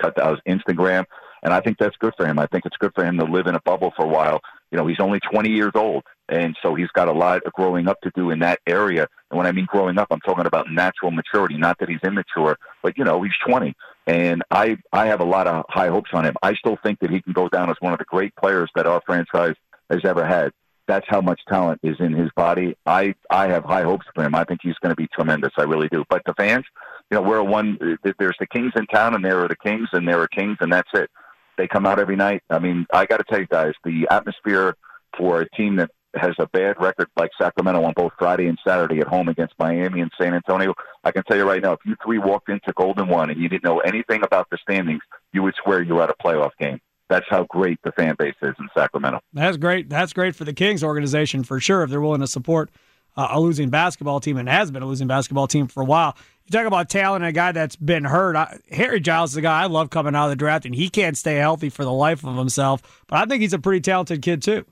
cut 0.00 0.18
out 0.18 0.40
his 0.44 0.58
Instagram, 0.58 1.04
and 1.42 1.52
I 1.52 1.60
think 1.60 1.78
that's 1.78 1.96
good 1.96 2.14
for 2.16 2.26
him. 2.26 2.38
I 2.38 2.46
think 2.46 2.66
it's 2.66 2.76
good 2.76 2.92
for 2.94 3.04
him 3.04 3.18
to 3.18 3.24
live 3.24 3.46
in 3.46 3.54
a 3.54 3.60
bubble 3.60 3.92
for 3.96 4.04
a 4.04 4.08
while. 4.08 4.40
You 4.70 4.78
know, 4.78 4.86
he's 4.86 5.00
only 5.00 5.20
20 5.32 5.50
years 5.50 5.72
old, 5.74 6.04
and 6.28 6.56
so 6.62 6.74
he's 6.74 6.88
got 6.88 7.08
a 7.08 7.12
lot 7.12 7.42
of 7.44 7.52
growing 7.52 7.88
up 7.88 8.00
to 8.02 8.10
do 8.14 8.30
in 8.30 8.40
that 8.40 8.60
area. 8.66 9.08
And 9.30 9.38
when 9.38 9.46
I 9.46 9.52
mean 9.52 9.66
growing 9.66 9.98
up, 9.98 10.08
I'm 10.10 10.20
talking 10.20 10.46
about 10.46 10.70
natural 10.70 11.10
maturity. 11.10 11.56
Not 11.56 11.78
that 11.78 11.88
he's 11.88 12.02
immature, 12.02 12.56
but 12.82 12.98
you 12.98 13.04
know, 13.04 13.22
he's 13.22 13.32
20 13.46 13.74
and 14.08 14.42
I 14.50 14.78
I 14.90 15.06
have 15.06 15.20
a 15.20 15.24
lot 15.24 15.46
of 15.46 15.66
high 15.68 15.88
hopes 15.88 16.10
on 16.14 16.24
him. 16.24 16.34
I 16.42 16.54
still 16.54 16.78
think 16.82 16.98
that 17.00 17.10
he 17.10 17.20
can 17.20 17.34
go 17.34 17.48
down 17.48 17.68
as 17.68 17.76
one 17.80 17.92
of 17.92 17.98
the 17.98 18.06
great 18.06 18.34
players 18.36 18.70
that 18.74 18.86
our 18.86 19.02
franchise 19.06 19.54
has 19.90 20.00
ever 20.04 20.26
had. 20.26 20.50
That's 20.88 21.06
how 21.06 21.20
much 21.20 21.40
talent 21.46 21.80
is 21.82 21.96
in 22.00 22.14
his 22.14 22.30
body. 22.34 22.74
I 22.86 23.14
I 23.30 23.48
have 23.48 23.64
high 23.64 23.82
hopes 23.82 24.06
for 24.14 24.24
him. 24.24 24.34
I 24.34 24.44
think 24.44 24.60
he's 24.62 24.78
going 24.80 24.90
to 24.90 24.96
be 24.96 25.08
tremendous. 25.08 25.52
I 25.58 25.64
really 25.64 25.88
do. 25.88 26.04
But 26.08 26.22
the 26.24 26.32
fans, 26.34 26.64
you 27.10 27.16
know, 27.16 27.22
we're 27.22 27.36
a 27.36 27.44
one. 27.44 27.78
There's 28.02 28.36
the 28.40 28.46
Kings 28.46 28.72
in 28.76 28.86
town, 28.86 29.14
and 29.14 29.22
there 29.22 29.44
are 29.44 29.48
the 29.48 29.56
Kings, 29.56 29.90
and 29.92 30.08
there 30.08 30.22
are 30.22 30.28
Kings, 30.28 30.56
and 30.60 30.72
that's 30.72 30.88
it. 30.94 31.10
They 31.58 31.68
come 31.68 31.84
out 31.84 31.98
every 31.98 32.16
night. 32.16 32.42
I 32.48 32.58
mean, 32.58 32.86
I 32.92 33.04
got 33.04 33.18
to 33.18 33.24
tell 33.24 33.40
you 33.40 33.46
guys, 33.46 33.74
the 33.84 34.06
atmosphere 34.10 34.74
for 35.16 35.42
a 35.42 35.50
team 35.50 35.76
that 35.76 35.90
has 36.14 36.34
a 36.38 36.46
bad 36.46 36.76
record 36.80 37.08
like 37.16 37.30
Sacramento 37.38 37.82
on 37.84 37.92
both 37.94 38.12
Friday 38.18 38.46
and 38.46 38.58
Saturday 38.66 39.00
at 39.00 39.08
home 39.08 39.28
against 39.28 39.54
Miami 39.58 40.00
and 40.00 40.10
San 40.18 40.32
Antonio, 40.34 40.72
I 41.04 41.10
can 41.10 41.22
tell 41.24 41.36
you 41.36 41.44
right 41.44 41.62
now, 41.62 41.72
if 41.72 41.80
you 41.84 41.96
three 42.02 42.18
walked 42.18 42.48
into 42.48 42.72
Golden 42.74 43.08
One 43.08 43.28
and 43.28 43.40
you 43.40 43.48
didn't 43.48 43.64
know 43.64 43.80
anything 43.80 44.22
about 44.22 44.48
the 44.50 44.58
standings, 44.62 45.02
you 45.32 45.42
would 45.42 45.54
swear 45.62 45.82
you 45.82 45.96
were 45.96 46.02
at 46.02 46.10
a 46.10 46.14
playoff 46.24 46.52
game. 46.58 46.80
That's 47.10 47.26
how 47.28 47.44
great 47.44 47.78
the 47.84 47.92
fan 47.92 48.14
base 48.18 48.34
is 48.42 48.54
in 48.58 48.68
Sacramento. 48.76 49.20
That's 49.32 49.56
great. 49.56 49.88
That's 49.88 50.12
great 50.12 50.36
for 50.36 50.44
the 50.44 50.52
Kings 50.52 50.84
organization 50.84 51.42
for 51.42 51.58
sure 51.58 51.82
if 51.82 51.90
they're 51.90 52.00
willing 52.00 52.20
to 52.20 52.26
support 52.26 52.70
uh, 53.16 53.28
a 53.30 53.40
losing 53.40 53.70
basketball 53.70 54.20
team 54.20 54.36
and 54.36 54.48
has 54.48 54.70
been 54.70 54.82
a 54.82 54.86
losing 54.86 55.08
basketball 55.08 55.46
team 55.46 55.66
for 55.66 55.82
a 55.82 55.86
while. 55.86 56.16
You 56.46 56.52
talk 56.52 56.66
about 56.66 56.88
talent 56.88 57.24
a 57.24 57.32
guy 57.32 57.52
that's 57.52 57.76
been 57.76 58.04
hurt. 58.04 58.34
I, 58.34 58.58
Harry 58.70 59.00
Giles 59.00 59.32
is 59.32 59.36
a 59.36 59.42
guy 59.42 59.62
I 59.62 59.66
love 59.66 59.90
coming 59.90 60.14
out 60.14 60.24
of 60.24 60.30
the 60.30 60.36
draft, 60.36 60.64
and 60.64 60.74
he 60.74 60.88
can't 60.88 61.16
stay 61.16 61.36
healthy 61.36 61.68
for 61.68 61.84
the 61.84 61.92
life 61.92 62.24
of 62.24 62.36
himself. 62.36 63.04
But 63.06 63.18
I 63.18 63.26
think 63.26 63.42
he's 63.42 63.52
a 63.52 63.58
pretty 63.58 63.80
talented 63.80 64.22
kid 64.22 64.42
too. 64.42 64.64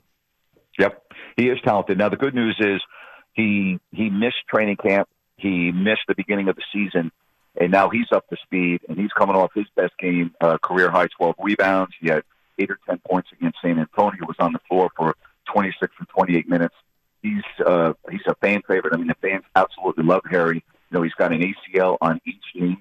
Yep, 0.79 1.03
he 1.37 1.49
is 1.49 1.59
talented. 1.65 1.99
Now 1.99 2.09
the 2.09 2.17
good 2.17 2.35
news 2.35 2.57
is 2.61 2.81
he 3.35 3.79
he 3.93 4.09
missed 4.09 4.37
training 4.49 4.77
camp. 4.77 5.09
He 5.37 5.71
missed 5.71 6.03
the 6.09 6.15
beginning 6.15 6.49
of 6.49 6.57
the 6.57 6.63
season, 6.73 7.13
and 7.61 7.71
now 7.71 7.91
he's 7.91 8.07
up 8.11 8.27
to 8.29 8.37
speed. 8.43 8.81
And 8.89 8.99
he's 8.99 9.13
coming 9.13 9.37
off 9.37 9.51
his 9.55 9.67
best 9.77 9.93
game, 9.99 10.35
uh, 10.41 10.57
career 10.59 10.91
high 10.91 11.09
twelve 11.19 11.35
rebounds. 11.39 11.93
He 12.01 12.09
had 12.09 12.23
eight 12.59 12.71
or 12.71 12.79
ten 12.89 12.99
points 13.07 13.29
against 13.33 13.59
San 13.61 13.79
Antonio. 13.79 14.25
Was 14.27 14.37
on 14.39 14.55
the 14.55 14.61
floor 14.67 14.91
for 14.97 15.15
twenty 15.53 15.75
six 15.79 15.93
or 16.01 16.07
twenty 16.07 16.39
eight 16.39 16.49
minutes. 16.49 16.75
He's 17.27 17.67
uh, 17.67 17.93
he's 18.09 18.21
a 18.29 18.37
fan 18.37 18.63
favorite. 18.69 18.95
I 18.95 18.99
mean, 18.99 19.09
the 19.09 19.17
fans 19.21 19.43
absolutely 19.57 20.05
love 20.05 20.23
Harry. 20.31 20.63
You 20.91 20.99
know, 20.99 21.03
he's 21.03 21.15
got 21.15 21.33
an 21.33 21.43
ACL 21.43 21.97
on 22.01 22.21
each 22.25 22.45
knee, 22.55 22.79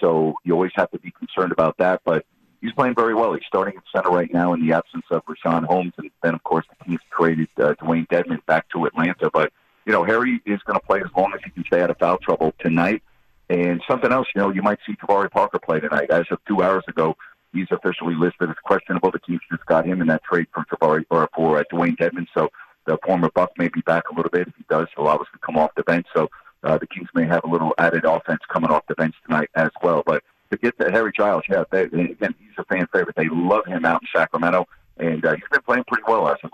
so 0.00 0.34
you 0.44 0.52
always 0.52 0.70
have 0.76 0.90
to 0.92 0.98
be 1.00 1.10
concerned 1.10 1.50
about 1.50 1.76
that. 1.78 2.02
But 2.04 2.24
he's 2.60 2.72
playing 2.72 2.94
very 2.94 3.14
well. 3.14 3.32
He's 3.32 3.42
starting 3.48 3.76
at 3.76 3.82
center 3.92 4.10
right 4.10 4.32
now 4.32 4.52
in 4.54 4.64
the 4.64 4.72
absence 4.72 5.04
of 5.10 5.22
Richaun 5.26 5.64
Holmes, 5.64 5.94
and 5.98 6.10
then 6.22 6.34
of 6.34 6.44
course 6.44 6.64
the 6.68 6.84
Kings 6.84 7.00
traded 7.10 7.48
uh, 7.58 7.74
Dewayne 7.74 8.06
Dedmon 8.06 8.44
back 8.46 8.68
to 8.70 8.84
Atlanta. 8.84 9.30
But 9.32 9.52
you 9.84 9.92
know 9.92 10.04
Harry 10.04 10.40
is 10.46 10.60
going 10.62 10.78
to 10.78 10.86
play 10.86 11.00
as 11.00 11.10
long 11.16 11.32
as 11.34 11.40
he 11.44 11.50
can 11.50 11.64
stay 11.64 11.82
out 11.82 11.90
of 11.90 11.98
foul 11.98 12.18
trouble 12.18 12.54
tonight. 12.60 13.02
And 13.50 13.82
something 13.88 14.12
else, 14.12 14.28
you 14.34 14.42
know, 14.42 14.50
you 14.50 14.62
might 14.62 14.78
see 14.86 14.94
Jabari 14.94 15.30
Parker 15.30 15.58
play 15.58 15.80
tonight. 15.80 16.10
As 16.10 16.26
of 16.30 16.38
two 16.46 16.62
hours 16.62 16.84
ago, 16.86 17.16
he's 17.52 17.66
officially 17.72 18.14
listed 18.14 18.50
as 18.50 18.56
questionable. 18.62 19.10
The 19.10 19.18
Kings 19.18 19.40
just 19.50 19.64
got 19.66 19.86
him 19.86 20.00
in 20.02 20.06
that 20.08 20.22
trade 20.22 20.46
for 20.52 20.64
Jabari 20.66 21.04
or 21.10 21.28
for 21.34 21.58
uh, 21.58 21.64
Dewayne 21.72 21.96
Dedmon. 21.96 22.26
So 22.34 22.50
the 22.88 22.98
former 23.04 23.30
Buck 23.30 23.52
may 23.58 23.68
be 23.68 23.82
back 23.82 24.04
a 24.10 24.14
little 24.14 24.30
bit. 24.30 24.48
If 24.48 24.56
he 24.56 24.64
does, 24.68 24.88
he'll 24.96 25.06
obviously 25.06 25.38
come 25.44 25.56
off 25.56 25.70
the 25.76 25.84
bench. 25.84 26.06
So 26.14 26.28
uh, 26.64 26.78
the 26.78 26.86
Kings 26.86 27.08
may 27.14 27.26
have 27.26 27.44
a 27.44 27.48
little 27.48 27.74
added 27.78 28.04
offense 28.04 28.40
coming 28.52 28.70
off 28.70 28.84
the 28.88 28.94
bench 28.94 29.14
tonight 29.26 29.50
as 29.54 29.70
well. 29.82 30.02
But 30.04 30.24
to 30.50 30.56
get 30.56 30.78
to 30.80 30.90
Harry 30.90 31.12
Giles, 31.14 31.44
yeah, 31.48 31.64
they, 31.70 31.82
again, 31.82 32.34
he's 32.40 32.58
a 32.58 32.64
fan 32.64 32.88
favorite. 32.92 33.14
They 33.14 33.28
love 33.30 33.66
him 33.66 33.84
out 33.84 34.00
in 34.02 34.08
Sacramento, 34.12 34.66
and 34.96 35.24
uh, 35.24 35.34
he's 35.34 35.44
been 35.52 35.62
playing 35.62 35.84
pretty 35.86 36.04
well 36.08 36.28
as 36.28 36.38
of. 36.42 36.50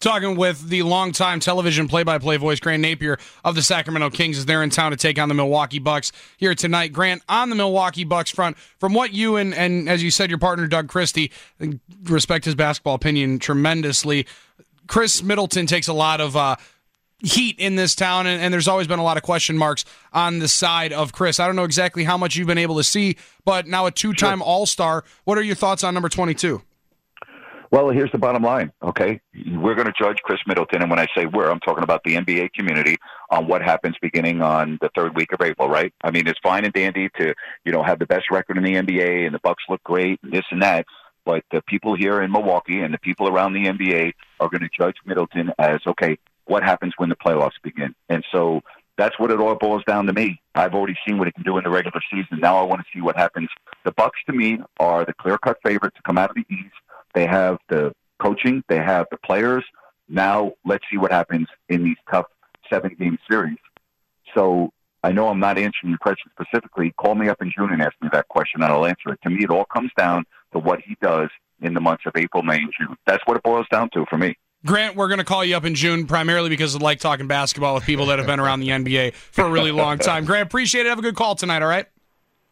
Talking 0.00 0.34
with 0.34 0.70
the 0.70 0.82
longtime 0.82 1.40
television 1.40 1.86
play-by-play 1.86 2.38
voice 2.38 2.58
Grant 2.58 2.82
Napear 2.82 3.20
of 3.44 3.54
the 3.54 3.60
Sacramento 3.60 4.08
Kings 4.08 4.38
as 4.38 4.46
they're 4.46 4.62
in 4.62 4.70
town 4.70 4.92
to 4.92 4.96
take 4.96 5.18
on 5.18 5.28
the 5.28 5.34
Milwaukee 5.34 5.78
Bucks 5.78 6.10
here 6.38 6.54
tonight. 6.54 6.90
Grant, 6.90 7.22
on 7.28 7.50
the 7.50 7.54
Milwaukee 7.54 8.04
Bucks 8.04 8.30
front, 8.30 8.56
from 8.56 8.94
what 8.94 9.12
you 9.12 9.36
and, 9.36 9.52
and 9.54 9.90
as 9.90 10.02
you 10.02 10.10
said, 10.10 10.30
your 10.30 10.38
partner 10.38 10.66
Doug 10.66 10.88
Christie 10.88 11.30
respect 12.04 12.46
his 12.46 12.54
basketball 12.54 12.94
opinion 12.94 13.38
tremendously. 13.38 14.26
Khris 14.90 15.22
Middleton 15.22 15.66
takes 15.66 15.86
a 15.86 15.92
lot 15.92 16.20
of 16.20 16.36
uh, 16.36 16.56
heat 17.20 17.60
in 17.60 17.76
this 17.76 17.94
town, 17.94 18.26
and, 18.26 18.42
and, 18.42 18.52
there's 18.52 18.66
always 18.66 18.88
been 18.88 18.98
a 18.98 19.04
lot 19.04 19.16
of 19.16 19.22
question 19.22 19.56
marks 19.56 19.84
on 20.12 20.40
the 20.40 20.48
side 20.48 20.92
of 20.92 21.12
Khris. 21.12 21.38
I 21.38 21.46
don't 21.46 21.54
know 21.54 21.62
exactly 21.62 22.02
how 22.02 22.16
much 22.16 22.34
you've 22.34 22.48
been 22.48 22.58
able 22.58 22.76
to 22.76 22.82
see, 22.82 23.16
but 23.44 23.68
now 23.68 23.86
a 23.86 23.92
two 23.92 24.12
time 24.12 24.40
sure. 24.40 24.46
All 24.46 24.66
Star. 24.66 25.04
What 25.22 25.38
are 25.38 25.42
your 25.42 25.54
thoughts 25.54 25.84
on 25.84 25.94
number 25.94 26.08
22? 26.08 26.60
Well, 27.70 27.90
here's 27.90 28.10
the 28.10 28.18
bottom 28.18 28.42
line. 28.42 28.72
Okay, 28.82 29.20
we're 29.52 29.76
going 29.76 29.86
to 29.86 29.94
judge 29.96 30.18
Khris 30.24 30.40
Middleton, 30.44 30.82
and 30.82 30.90
when 30.90 30.98
I 30.98 31.06
say 31.16 31.26
we're, 31.26 31.48
I'm 31.48 31.60
talking 31.60 31.84
about 31.84 32.02
the 32.02 32.16
NBA 32.16 32.52
community 32.54 32.96
on 33.30 33.46
what 33.46 33.62
happens 33.62 33.94
beginning 34.02 34.42
on 34.42 34.76
the 34.80 34.90
third 34.96 35.14
week 35.14 35.32
of 35.32 35.40
April. 35.40 35.68
Right? 35.68 35.94
I 36.02 36.10
mean, 36.10 36.26
it's 36.26 36.40
fine 36.42 36.64
and 36.64 36.74
dandy 36.74 37.10
to 37.20 37.32
you 37.64 37.70
know 37.70 37.84
have 37.84 38.00
the 38.00 38.06
best 38.06 38.24
record 38.32 38.58
in 38.58 38.64
the 38.64 38.72
NBA 38.72 39.24
and 39.24 39.32
the 39.32 39.40
Bucks 39.44 39.62
look 39.68 39.84
great, 39.84 40.18
and 40.24 40.32
this 40.32 40.42
and 40.50 40.60
that. 40.62 40.84
But 41.30 41.44
the 41.52 41.62
people 41.62 41.94
here 41.94 42.22
in 42.22 42.32
Milwaukee 42.32 42.80
and 42.80 42.92
the 42.92 42.98
people 42.98 43.28
around 43.28 43.52
the 43.52 43.66
NBA 43.66 44.14
are 44.40 44.48
going 44.48 44.62
to 44.62 44.68
judge 44.76 44.96
Middleton 45.06 45.52
as 45.60 45.78
okay. 45.86 46.18
What 46.46 46.64
happens 46.64 46.92
when 46.96 47.08
the 47.08 47.14
playoffs 47.14 47.52
begin? 47.62 47.94
And 48.08 48.24
so 48.32 48.62
that's 48.98 49.16
what 49.16 49.30
it 49.30 49.38
all 49.38 49.54
boils 49.54 49.84
down 49.86 50.06
to 50.06 50.12
me. 50.12 50.42
I've 50.56 50.74
already 50.74 50.96
seen 51.06 51.18
what 51.18 51.28
it 51.28 51.34
can 51.34 51.44
do 51.44 51.56
in 51.56 51.62
the 51.62 51.70
regular 51.70 52.00
season. 52.12 52.40
Now 52.40 52.56
I 52.56 52.64
want 52.64 52.80
to 52.80 52.86
see 52.92 53.00
what 53.00 53.16
happens. 53.16 53.48
The 53.84 53.92
Bucks, 53.92 54.18
to 54.26 54.32
me, 54.32 54.58
are 54.80 55.04
the 55.04 55.12
clear-cut 55.12 55.58
favorite 55.64 55.94
to 55.94 56.02
come 56.04 56.18
out 56.18 56.30
of 56.30 56.34
the 56.34 56.52
East. 56.52 56.74
They 57.14 57.28
have 57.28 57.58
the 57.68 57.94
coaching. 58.20 58.64
They 58.68 58.78
have 58.78 59.06
the 59.12 59.18
players. 59.18 59.64
Now 60.08 60.54
let's 60.64 60.84
see 60.90 60.98
what 60.98 61.12
happens 61.12 61.46
in 61.68 61.84
these 61.84 61.98
tough 62.10 62.26
seven-game 62.68 63.18
series. 63.30 63.58
So 64.34 64.72
I 65.04 65.12
know 65.12 65.28
I'm 65.28 65.38
not 65.38 65.58
answering 65.58 65.90
your 65.90 65.98
question 65.98 66.32
specifically. 66.32 66.92
Call 67.00 67.14
me 67.14 67.28
up 67.28 67.40
in 67.40 67.52
June 67.56 67.70
and 67.72 67.80
ask 67.80 67.94
me 68.02 68.08
that 68.12 68.26
question, 68.26 68.64
and 68.64 68.72
I'll 68.72 68.84
answer 68.84 69.10
it. 69.12 69.20
To 69.22 69.30
me, 69.30 69.44
it 69.44 69.50
all 69.50 69.64
comes 69.64 69.92
down 69.96 70.24
to 70.52 70.58
what 70.58 70.80
he 70.80 70.96
does 71.00 71.28
in 71.60 71.74
the 71.74 71.80
months 71.80 72.04
of 72.06 72.12
April, 72.16 72.42
May, 72.42 72.58
and 72.58 72.72
June. 72.78 72.96
That's 73.06 73.22
what 73.26 73.36
it 73.36 73.42
boils 73.42 73.66
down 73.70 73.90
to 73.94 74.04
for 74.08 74.16
me. 74.16 74.36
Grant, 74.66 74.94
we're 74.94 75.08
going 75.08 75.18
to 75.18 75.24
call 75.24 75.42
you 75.44 75.56
up 75.56 75.64
in 75.64 75.74
June 75.74 76.06
primarily 76.06 76.50
because 76.50 76.74
I 76.74 76.78
like 76.78 77.00
talking 77.00 77.26
basketball 77.26 77.74
with 77.74 77.84
people 77.84 78.06
that 78.06 78.18
have 78.18 78.26
been 78.26 78.40
around 78.40 78.60
the 78.60 78.68
NBA 78.68 79.14
for 79.14 79.44
a 79.44 79.50
really 79.50 79.72
long 79.72 79.98
time. 79.98 80.26
Grant, 80.26 80.46
appreciate 80.46 80.84
it. 80.84 80.90
Have 80.90 80.98
a 80.98 81.02
good 81.02 81.16
call 81.16 81.34
tonight, 81.34 81.62
all 81.62 81.68
right? 81.68 81.86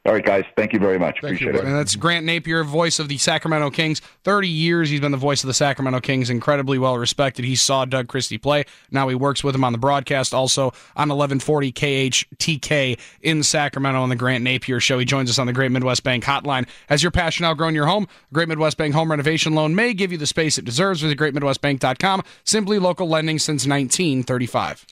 All 0.06 0.14
right, 0.14 0.24
guys. 0.24 0.44
Thank 0.56 0.72
you 0.72 0.78
very 0.78 0.98
much. 0.98 1.18
Thank 1.20 1.34
Appreciate 1.34 1.54
you, 1.54 1.60
it. 1.60 1.66
And 1.66 1.74
that's 1.74 1.94
Grant 1.94 2.24
Napear, 2.24 2.64
voice 2.64 2.98
of 2.98 3.08
the 3.08 3.18
Sacramento 3.18 3.70
Kings. 3.70 4.00
30 4.24 4.48
years 4.48 4.88
he's 4.88 5.00
been 5.00 5.12
the 5.12 5.18
voice 5.18 5.42
of 5.42 5.48
the 5.48 5.54
Sacramento 5.54 6.00
Kings, 6.00 6.30
incredibly 6.30 6.78
well 6.78 6.96
respected. 6.96 7.44
He 7.44 7.56
saw 7.56 7.84
Doug 7.84 8.08
Christie 8.08 8.38
play. 8.38 8.64
Now 8.90 9.08
he 9.08 9.14
works 9.14 9.44
with 9.44 9.54
him 9.54 9.64
on 9.64 9.72
the 9.72 9.78
broadcast, 9.78 10.32
also 10.32 10.68
on 10.96 11.10
1140 11.10 11.72
KHTK 11.72 12.98
in 13.20 13.42
Sacramento 13.42 14.00
on 14.00 14.08
the 14.08 14.16
Grant 14.16 14.42
Napear 14.42 14.80
Show. 14.80 14.98
He 14.98 15.04
joins 15.04 15.28
us 15.28 15.38
on 15.38 15.46
the 15.46 15.52
Great 15.52 15.72
Midwest 15.72 16.04
Bank 16.04 16.24
hotline. 16.24 16.66
Has 16.88 17.02
your 17.02 17.12
passion 17.12 17.44
outgrown 17.44 17.74
your 17.74 17.86
home? 17.86 18.08
Great 18.32 18.48
Midwest 18.48 18.78
Bank 18.78 18.94
home 18.94 19.10
renovation 19.10 19.54
loan 19.54 19.74
may 19.74 19.92
give 19.92 20.10
you 20.10 20.16
the 20.16 20.26
space 20.26 20.56
it 20.56 20.64
deserves. 20.64 21.02
Visit 21.02 21.18
greatmidwestbank.com. 21.18 22.22
Simply 22.44 22.78
local 22.78 23.08
lending 23.08 23.38
since 23.38 23.66
1935. 23.66 24.86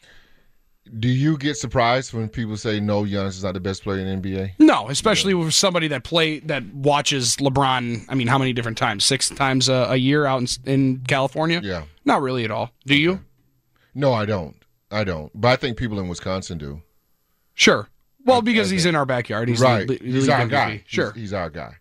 Do 0.98 1.08
you 1.08 1.36
get 1.36 1.56
surprised 1.56 2.12
when 2.12 2.28
people 2.28 2.56
say 2.56 2.80
no, 2.80 3.02
Giannis 3.02 3.28
is 3.28 3.44
not 3.44 3.54
the 3.54 3.60
best 3.60 3.82
player 3.82 3.98
in 3.98 4.20
the 4.20 4.28
NBA? 4.28 4.52
No, 4.58 4.88
especially 4.88 5.34
with 5.34 5.52
somebody 5.52 5.88
that 5.88 6.04
play 6.04 6.38
that 6.40 6.64
watches 6.72 7.36
LeBron. 7.36 8.04
I 8.08 8.14
mean, 8.14 8.26
how 8.26 8.38
many 8.38 8.52
different 8.52 8.78
times? 8.78 9.04
Six 9.04 9.28
times 9.30 9.68
a, 9.68 9.86
a 9.90 9.96
year 9.96 10.26
out 10.26 10.40
in, 10.40 10.72
in 10.72 11.00
California. 11.08 11.60
Yeah. 11.62 11.84
Not 12.04 12.22
really 12.22 12.44
at 12.44 12.50
all. 12.50 12.70
Do 12.86 12.96
you? 12.96 13.20
No, 13.94 14.12
I 14.12 14.26
don't. 14.26 14.56
I 14.90 15.04
don't. 15.04 15.30
But 15.34 15.48
I 15.48 15.56
think 15.56 15.76
people 15.76 15.98
in 15.98 16.08
Wisconsin 16.08 16.58
do. 16.58 16.82
Sure. 17.54 17.88
Well, 18.24 18.42
because 18.42 18.70
he's 18.70 18.86
in 18.86 18.94
our 18.94 19.06
backyard. 19.06 19.48
He's 19.48 19.60
right. 19.60 19.86
The, 19.86 19.98
the 19.98 20.04
he's 20.04 20.28
our 20.28 20.40
MVP. 20.40 20.50
guy. 20.50 20.84
Sure. 20.86 21.12
He's, 21.12 21.22
he's 21.22 21.32
our 21.32 21.48
guy. 21.50 21.76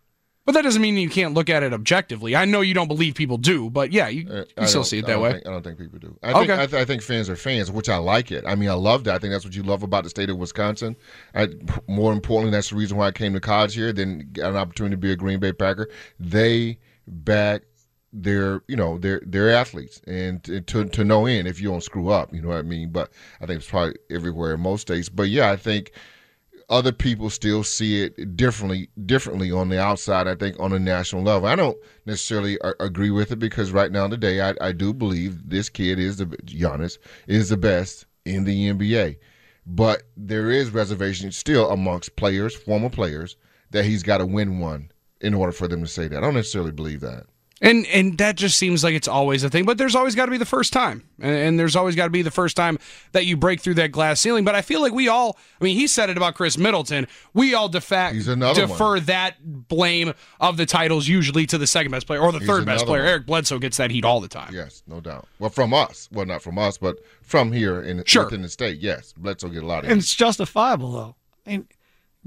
But 0.46 0.54
that 0.54 0.62
doesn't 0.64 0.82
mean 0.82 0.96
you 0.98 1.10
can't 1.10 1.34
look 1.34 1.50
at 1.50 1.64
it 1.64 1.74
objectively. 1.74 2.36
I 2.36 2.46
know 2.46 2.62
you 2.62 2.74
don't 2.74 2.88
believe 2.88 3.16
people 3.16 3.38
do, 3.38 3.70
but 3.70 3.92
yeah, 3.92 4.08
you, 4.08 4.28
Uh, 4.30 4.36
you 4.36 4.46
I 4.58 4.66
still 4.66 4.84
see 4.84 5.00
it 5.00 5.06
that 5.08 5.14
don't 5.14 5.22
way. 5.24 5.32
Think, 5.34 5.48
I 5.48 5.50
don't 5.52 5.64
think 5.64 5.80
people 5.80 6.00
do. 6.00 6.18
I 6.22 6.34
think, 6.34 6.50
Okay. 6.50 6.62
I, 6.62 6.66
th- 6.68 6.82
I 6.82 6.86
think 6.86 7.02
fans 7.02 7.30
are 7.30 7.36
fans, 7.36 7.72
which 7.72 7.90
I 7.90 7.98
like 7.98 8.32
it. 8.32 8.44
I 8.48 8.56
mean, 8.56 8.70
I 8.70 8.74
love 8.74 9.04
that. 9.06 9.16
I 9.16 9.18
think 9.20 9.32
that's 9.34 9.44
what 9.46 9.56
you 9.56 9.64
love 9.64 9.84
about 9.84 10.04
the 10.04 10.10
state 10.10 10.30
of 10.30 10.38
Wisconsin. 10.38 10.96
I, 11.34 11.50
more 11.88 12.14
importantly, 12.14 12.52
that's 12.52 12.70
the 12.70 12.76
reason 12.76 12.98
why 12.98 13.08
I 13.08 13.12
came 13.12 13.34
to 13.34 13.40
college 13.40 13.74
here. 13.76 13.92
Then 13.92 14.30
got 14.34 14.52
an 14.52 14.58
opportunity 14.58 14.94
to 14.96 14.98
be 14.98 15.12
a 15.12 15.16
Green 15.16 15.40
Bay 15.40 15.52
Packer. 15.52 15.90
They 16.20 16.78
back 17.08 17.64
their, 18.14 18.62
you 18.68 18.76
know, 18.78 18.98
their 18.98 19.22
their 19.26 19.52
athletes, 19.52 20.00
and 20.08 20.42
to, 20.46 20.62
to 20.62 20.86
to 20.86 21.04
no 21.04 21.26
end 21.26 21.48
if 21.48 21.60
you 21.60 21.70
don't 21.70 21.84
screw 21.84 22.10
up. 22.10 22.34
You 22.34 22.42
know 22.42 22.50
what 22.50 22.60
I 22.60 22.62
mean? 22.62 22.92
But 22.92 23.12
I 23.42 23.46
think 23.46 23.58
it's 23.60 23.70
probably 23.70 23.96
everywhere 24.10 24.54
in 24.54 24.62
most 24.62 24.82
states. 24.82 25.10
But 25.10 25.30
yeah, 25.30 25.52
I 25.52 25.58
think 25.58 25.92
other 26.70 26.92
people 26.92 27.30
still 27.30 27.64
see 27.64 28.02
it 28.02 28.36
differently 28.36 28.90
differently 29.06 29.52
on 29.52 29.70
the 29.70 29.80
outside 29.80 30.28
i 30.28 30.36
think 30.36 30.60
on 30.60 30.74
a 30.74 30.80
national 30.80 31.22
level. 31.22 31.48
I 31.48 31.56
don't 31.56 31.78
necessarily 32.06 32.58
a- 32.64 32.74
agree 32.80 33.12
with 33.12 33.32
it 33.32 33.40
because 33.40 33.72
right 33.72 33.92
now 33.92 34.08
today 34.08 34.42
I, 34.42 34.56
I 34.62 34.72
do 34.72 34.94
believe 34.94 35.50
this 35.50 35.70
kid 35.70 36.00
is 36.00 36.18
the 36.18 36.26
Giannis 36.26 36.98
is 37.28 37.50
the 37.50 37.58
best 37.58 38.06
in 38.26 38.44
the 38.44 38.70
nba 38.70 39.18
but 39.66 40.04
there 40.16 40.52
is 40.52 40.70
reservation 40.72 41.32
still 41.32 41.70
amongst 41.72 42.16
players 42.16 42.56
former 42.56 42.90
players 42.90 43.36
that 43.72 43.86
he's 43.86 44.04
got 44.04 44.20
to 44.20 44.26
win 44.26 44.60
one 44.60 44.92
in 45.22 45.34
order 45.34 45.52
for 45.52 45.68
them 45.68 45.82
to 45.82 45.88
say 45.88 46.08
that. 46.08 46.18
I 46.18 46.22
don't 46.22 46.36
necessarily 46.36 46.72
believe 46.72 47.02
that 47.02 47.26
And 47.62 47.86
and 47.88 48.18
that 48.18 48.36
just 48.36 48.58
seems 48.58 48.84
like 48.84 48.96
it's 48.96 49.08
always 49.08 49.42
a 49.46 49.50
thing. 49.50 49.64
But 49.64 49.78
there's 49.78 49.96
always 49.96 50.14
got 50.14 50.26
to 50.26 50.32
be 50.32 50.38
the 50.38 50.46
first 50.46 50.74
time, 50.74 51.04
and, 51.22 51.34
and 51.34 51.60
there's 51.60 51.78
always 51.78 51.96
got 51.96 52.04
to 52.04 52.10
be 52.10 52.22
the 52.22 52.30
first 52.30 52.58
time 52.58 52.78
that 53.14 53.26
you 53.26 53.38
break 53.38 53.62
through 53.62 53.76
that 53.76 53.94
glass 53.94 54.20
ceiling. 54.20 54.44
But 54.44 54.56
I 54.56 54.62
feel 54.62 54.82
like 54.82 54.92
we 54.92 55.08
all, 55.08 55.38
I 55.62 55.64
mean, 55.64 55.78
he 55.78 55.88
said 55.88 56.10
it 56.10 56.18
about 56.18 56.36
Khris 56.36 56.58
Middleton. 56.58 57.08
We 57.34 57.54
all 57.54 57.70
defa- 57.70 58.12
He's 58.12 58.28
another 58.28 58.68
defer 58.68 59.00
that 59.00 59.38
blame 59.70 60.14
of 60.42 60.58
the 60.58 60.66
titles 60.66 61.08
usually 61.08 61.46
to 61.46 61.58
the 61.58 61.66
second 61.66 61.92
best 61.94 62.08
player 62.08 62.20
or 62.20 62.34
the 62.34 62.40
He's 62.40 62.48
third 62.48 62.66
best 62.66 62.86
player. 62.86 63.04
one. 63.04 63.10
Eric 63.10 63.26
Bledsoe 63.26 63.58
gets 63.58 63.78
that 63.78 63.90
heat 63.90 64.04
all 64.04 64.20
the 64.20 64.28
time. 64.28 64.54
yes 64.54 64.84
no 64.86 65.00
doubt 65.00 65.26
well 65.40 65.50
from 65.50 65.74
us 65.74 66.10
well 66.12 66.26
not 66.26 66.42
from 66.42 66.58
us 66.60 66.78
but 66.78 66.98
from 67.22 67.54
here 67.54 67.82
in 67.82 68.04
Sure. 68.06 68.26
within 68.26 68.42
the 68.42 68.50
state 68.50 68.80
yes 68.82 69.14
bledsoe 69.14 69.48
get 69.48 69.64
a 69.64 69.66
lot 69.66 69.86
of 69.86 69.90
And 69.92 70.00
it. 70.00 70.04
it's 70.04 70.14
justifiable, 70.14 70.92
though. 70.92 71.16
I 71.48 71.52
mean, 71.52 71.68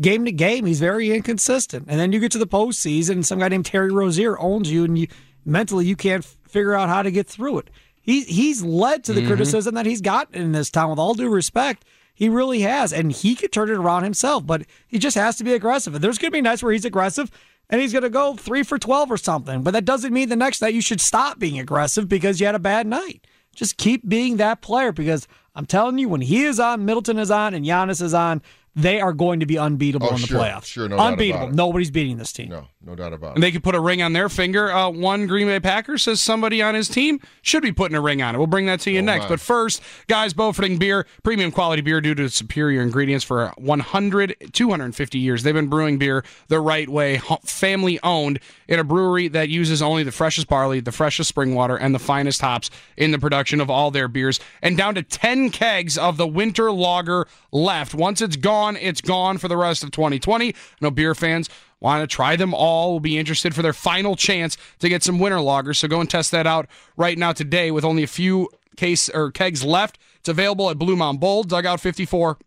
game 0.00 0.24
to 0.24 0.32
game, 0.32 0.66
he's 0.66 0.80
very 0.80 1.12
inconsistent. 1.12 1.86
And 1.88 1.98
then 1.98 2.12
you 2.12 2.20
get 2.20 2.32
to 2.32 2.38
the 2.38 2.46
postseason, 2.46 3.10
and 3.10 3.26
some 3.26 3.38
guy 3.38 3.48
named 3.48 3.66
Terry 3.66 3.90
Rozier 3.90 4.38
owns 4.38 4.70
you, 4.70 4.84
and 4.84 4.98
you 4.98 5.08
mentally 5.44 5.86
you 5.86 5.96
can't 5.96 6.24
figure 6.24 6.74
out 6.74 6.88
how 6.88 7.02
to 7.02 7.10
get 7.10 7.26
through 7.26 7.58
it. 7.58 7.70
He, 8.00 8.22
he's 8.22 8.62
led 8.62 9.04
to 9.04 9.12
the 9.12 9.20
mm-hmm. 9.20 9.28
criticism 9.28 9.74
that 9.74 9.86
he's 9.86 10.00
gotten 10.00 10.34
in 10.34 10.52
this 10.52 10.70
town, 10.70 10.90
with 10.90 10.98
all 10.98 11.14
due 11.14 11.28
respect. 11.28 11.84
He 12.14 12.28
really 12.28 12.60
has, 12.62 12.92
and 12.92 13.12
he 13.12 13.34
could 13.34 13.52
turn 13.52 13.70
it 13.70 13.76
around 13.76 14.02
himself, 14.02 14.44
but 14.46 14.62
he 14.88 14.98
just 14.98 15.16
has 15.16 15.36
to 15.36 15.44
be 15.44 15.54
aggressive. 15.54 15.94
And 15.94 16.02
there's 16.02 16.18
going 16.18 16.32
to 16.32 16.36
be 16.36 16.40
nights 16.40 16.62
where 16.62 16.72
he's 16.72 16.84
aggressive, 16.84 17.30
and 17.70 17.80
he's 17.80 17.92
going 17.92 18.02
to 18.02 18.10
go 18.10 18.34
three 18.34 18.62
for 18.62 18.78
12 18.78 19.12
or 19.12 19.16
something. 19.16 19.62
But 19.62 19.72
that 19.72 19.84
doesn't 19.84 20.12
mean 20.12 20.28
the 20.28 20.36
next 20.36 20.60
night 20.60 20.74
you 20.74 20.80
should 20.80 21.00
stop 21.00 21.38
being 21.38 21.58
aggressive 21.58 22.08
because 22.08 22.40
you 22.40 22.46
had 22.46 22.54
a 22.54 22.60
bad 22.60 22.86
night. 22.86 23.26
Just 23.54 23.76
keep 23.76 24.08
being 24.08 24.36
that 24.36 24.62
player 24.62 24.90
because 24.90 25.28
I'm 25.54 25.66
telling 25.66 25.98
you, 25.98 26.08
when 26.08 26.20
he 26.20 26.44
is 26.44 26.58
on, 26.58 26.84
Middleton 26.84 27.18
is 27.18 27.30
on, 27.30 27.54
and 27.54 27.64
Giannis 27.64 28.00
is 28.00 28.14
on, 28.14 28.42
they 28.78 29.00
are 29.00 29.12
going 29.12 29.40
to 29.40 29.46
be 29.46 29.58
unbeatable 29.58 30.06
Oh, 30.10 30.14
in 30.14 30.20
the 30.20 30.26
sure. 30.26 30.40
playoffs. 30.40 30.64
Sure, 30.66 30.88
no 30.88 30.96
unbeatable. 30.98 31.48
Nobody's 31.50 31.90
beating 31.90 32.16
this 32.16 32.32
team. 32.32 32.48
no 32.50 32.66
no 32.80 32.94
doubt 32.94 33.12
about 33.12 33.30
it 33.30 33.34
And 33.34 33.42
they 33.42 33.50
could 33.50 33.64
put 33.64 33.74
a 33.74 33.80
ring 33.80 34.02
on 34.02 34.12
their 34.12 34.28
finger. 34.28 34.70
Uh, 34.70 34.88
one 34.88 35.26
Green 35.26 35.48
Bay 35.48 35.58
Packer 35.58 35.98
says 35.98 36.20
somebody 36.20 36.62
on 36.62 36.76
his 36.76 36.88
team 36.88 37.20
should 37.42 37.62
be 37.62 37.72
putting 37.72 37.96
a 37.96 38.00
ring 38.00 38.22
on 38.22 38.34
it. 38.34 38.38
We'll 38.38 38.46
bring 38.46 38.66
that 38.66 38.78
to 38.80 38.90
you 38.92 39.02
next. 39.02 39.24
my. 39.24 39.30
But 39.30 39.40
first, 39.40 39.82
guys, 40.06 40.32
Bofferding 40.32 40.78
Beer, 40.78 41.04
premium 41.24 41.50
quality 41.50 41.82
beer 41.82 42.00
due 42.00 42.14
to 42.14 42.24
its 42.24 42.36
superior 42.36 42.80
ingredients 42.80 43.24
for 43.24 43.52
100, 43.56 44.36
250 44.52 45.18
years. 45.18 45.42
They've 45.42 45.54
been 45.54 45.68
brewing 45.68 45.98
beer 45.98 46.24
the 46.46 46.60
right 46.60 46.88
way, 46.88 47.20
family 47.44 47.98
owned, 48.04 48.38
in 48.68 48.78
a 48.78 48.84
brewery 48.84 49.26
that 49.28 49.48
uses 49.48 49.82
only 49.82 50.04
the 50.04 50.12
freshest 50.12 50.46
barley, 50.46 50.78
the 50.78 50.92
freshest 50.92 51.28
spring 51.28 51.54
water, 51.54 51.76
and 51.76 51.94
the 51.94 51.98
finest 51.98 52.40
hops 52.40 52.70
in 52.96 53.10
the 53.10 53.18
production 53.18 53.60
of 53.60 53.68
all 53.68 53.90
their 53.90 54.06
beers. 54.06 54.38
And 54.62 54.76
down 54.76 54.94
to 54.94 55.02
10 55.02 55.50
kegs 55.50 55.98
of 55.98 56.16
the 56.16 56.28
winter 56.28 56.70
lager 56.70 57.26
left. 57.50 57.92
Once 57.94 58.20
it's 58.20 58.36
gone, 58.36 58.76
it's 58.76 59.00
gone 59.00 59.38
for 59.38 59.48
the 59.48 59.56
rest 59.56 59.82
of 59.82 59.90
2020. 59.90 60.54
No 60.80 60.90
beer 60.90 61.14
fans 61.14 61.48
want 61.80 62.08
to 62.08 62.12
try 62.12 62.36
them 62.36 62.54
all 62.54 62.92
will 62.92 63.00
be 63.00 63.18
interested 63.18 63.54
for 63.54 63.62
their 63.62 63.72
final 63.72 64.16
chance 64.16 64.56
to 64.78 64.88
get 64.88 65.02
some 65.02 65.18
winter 65.18 65.40
loggers. 65.40 65.78
so 65.78 65.88
go 65.88 66.00
and 66.00 66.10
test 66.10 66.30
that 66.30 66.46
out 66.46 66.66
right 66.96 67.18
now 67.18 67.32
today 67.32 67.70
with 67.70 67.84
only 67.84 68.02
a 68.02 68.08
few 68.08 68.48
case 68.76 69.08
or 69.08 69.30
kegs 69.30 69.64
left 69.64 69.98
it's 70.20 70.28
available 70.28 70.70
at 70.70 70.78
blue 70.78 70.96
mountain 70.96 71.18
bowl 71.18 71.42
dugout 71.42 71.80
54 71.80 72.38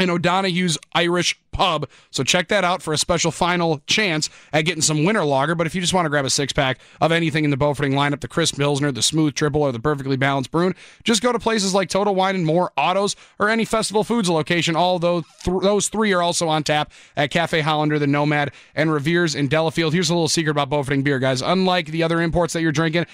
and 0.00 0.10
O'Donoghue's 0.10 0.78
Irish 0.94 1.38
Pub. 1.52 1.88
So 2.10 2.24
check 2.24 2.48
that 2.48 2.64
out 2.64 2.80
for 2.80 2.92
a 2.94 2.98
special 2.98 3.30
final 3.30 3.82
chance 3.86 4.30
at 4.52 4.62
getting 4.62 4.82
some 4.82 5.04
winter 5.04 5.24
lager. 5.24 5.54
But 5.54 5.66
if 5.66 5.74
you 5.74 5.80
just 5.80 5.92
want 5.92 6.06
to 6.06 6.08
grab 6.08 6.24
a 6.24 6.30
six 6.30 6.52
pack 6.52 6.78
of 7.00 7.12
anything 7.12 7.44
in 7.44 7.50
the 7.50 7.56
Bofferding 7.56 7.92
lineup, 7.92 8.20
the 8.20 8.28
Chris 8.28 8.50
Pilsner, 8.50 8.90
the 8.90 9.02
smooth 9.02 9.34
triple, 9.34 9.62
or 9.62 9.72
the 9.72 9.78
perfectly 9.78 10.16
balanced 10.16 10.50
Bruin, 10.50 10.74
just 11.04 11.22
go 11.22 11.32
to 11.32 11.38
places 11.38 11.74
like 11.74 11.88
Total 11.88 12.14
Wine 12.14 12.34
and 12.34 12.46
More, 12.46 12.72
Autos, 12.76 13.14
or 13.38 13.48
any 13.48 13.64
Festival 13.64 14.04
Foods 14.04 14.30
location. 14.30 14.74
All 14.74 14.98
those, 14.98 15.24
th- 15.42 15.60
those 15.60 15.88
three 15.88 16.12
are 16.12 16.22
also 16.22 16.48
on 16.48 16.62
tap 16.62 16.92
at 17.16 17.30
Cafe 17.30 17.60
Hollander, 17.60 17.98
the 17.98 18.06
Nomad, 18.06 18.52
and 18.74 18.90
Revere's 18.90 19.34
in 19.34 19.48
Delafield. 19.48 19.92
Here's 19.92 20.08
a 20.08 20.14
little 20.14 20.28
secret 20.28 20.52
about 20.52 20.70
Bofferding 20.70 21.04
beer, 21.04 21.18
guys. 21.18 21.42
Unlike 21.42 21.88
the 21.88 22.02
other 22.02 22.22
imports 22.22 22.54
that 22.54 22.62
you're 22.62 22.72
drinking, 22.72 23.06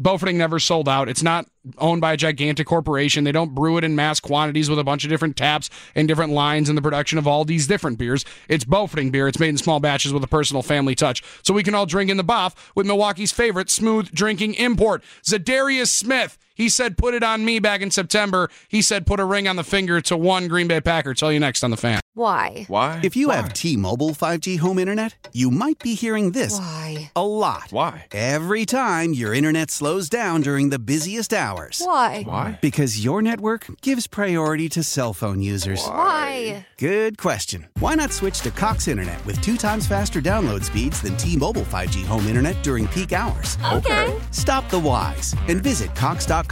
Bofferding 0.00 0.36
never 0.36 0.58
sold 0.58 0.88
out. 0.88 1.08
It's 1.08 1.22
not 1.22 1.46
owned 1.78 2.00
by 2.00 2.14
a 2.14 2.16
gigantic 2.16 2.66
corporation. 2.66 3.24
They 3.24 3.32
don't 3.32 3.54
brew 3.54 3.76
it 3.76 3.84
in 3.84 3.94
mass 3.94 4.20
quantities 4.20 4.68
with 4.70 4.78
a 4.78 4.84
bunch 4.84 5.04
of 5.04 5.10
different 5.10 5.36
taps 5.36 5.70
and 5.94 6.08
different 6.08 6.32
lines 6.32 6.68
in 6.68 6.76
the 6.76 6.82
production 6.82 7.18
of 7.18 7.26
all 7.26 7.44
these 7.44 7.66
different 7.66 7.98
beers. 7.98 8.24
It's 8.48 8.64
Bofferding 8.64 9.12
beer. 9.12 9.28
It's 9.28 9.38
made 9.38 9.50
in 9.50 9.58
small 9.58 9.80
batches 9.80 10.12
with 10.12 10.24
a 10.24 10.28
personal 10.28 10.62
family 10.62 10.94
touch. 10.94 11.22
So 11.42 11.54
we 11.54 11.62
can 11.62 11.74
all 11.74 11.86
drink 11.86 12.10
in 12.10 12.16
the 12.16 12.24
boff 12.24 12.54
with 12.74 12.86
Milwaukee's 12.86 13.32
favorite 13.32 13.70
smooth 13.70 14.12
drinking 14.12 14.54
import, 14.54 15.02
Za'Darius 15.24 15.88
Smith. 15.88 16.38
He 16.62 16.66
He 16.66 16.68
said, 16.68 16.96
put 16.96 17.12
it 17.12 17.24
on 17.24 17.44
me 17.44 17.58
back 17.58 17.80
in 17.80 17.90
September. 17.90 18.48
He 18.68 18.82
said, 18.82 19.04
put 19.04 19.18
a 19.18 19.24
ring 19.24 19.48
on 19.48 19.56
the 19.56 19.64
finger 19.64 20.00
to 20.02 20.16
one 20.16 20.46
Green 20.46 20.68
Bay 20.68 20.80
Packer. 20.80 21.12
Tell 21.12 21.32
you 21.32 21.40
next 21.40 21.64
on 21.64 21.72
the 21.72 21.76
fan. 21.76 22.00
Why? 22.14 22.66
Why? 22.68 23.00
If 23.02 23.16
you 23.16 23.28
Why? 23.28 23.36
have 23.36 23.52
T-Mobile 23.54 24.10
5G 24.10 24.58
home 24.58 24.78
internet, 24.78 25.28
you 25.32 25.50
might 25.50 25.78
be 25.80 25.94
hearing 25.94 26.32
this 26.32 26.58
Why? 26.58 27.10
a 27.16 27.26
lot. 27.26 27.68
Why? 27.70 28.06
Every 28.12 28.64
time 28.66 29.12
your 29.14 29.32
internet 29.34 29.70
slows 29.70 30.08
down 30.10 30.42
during 30.42 30.68
the 30.68 30.78
busiest 30.78 31.32
hours. 31.32 31.80
Why? 31.84 32.22
Why? 32.22 32.58
Because 32.60 33.02
your 33.02 33.22
network 33.22 33.66
gives 33.80 34.06
priority 34.06 34.68
to 34.70 34.82
cell 34.82 35.14
phone 35.14 35.40
users. 35.40 35.82
Why? 35.84 36.66
Good 36.78 37.16
question. 37.16 37.68
Why 37.80 37.94
not 37.94 38.12
switch 38.12 38.42
to 38.42 38.50
Cox 38.50 38.88
Internet 38.88 39.24
with 39.26 39.40
two 39.40 39.56
times 39.56 39.86
faster 39.86 40.20
download 40.20 40.64
speeds 40.64 41.00
than 41.00 41.16
T-Mobile 41.16 41.62
5G 41.62 42.04
home 42.04 42.26
internet 42.26 42.62
during 42.62 42.86
peak 42.88 43.12
hours? 43.14 43.56
Okay. 43.72 44.14
Stop 44.32 44.68
the 44.68 44.78
whys 44.78 45.34
and 45.48 45.62
visit 45.62 45.94
cox.com 45.96 46.51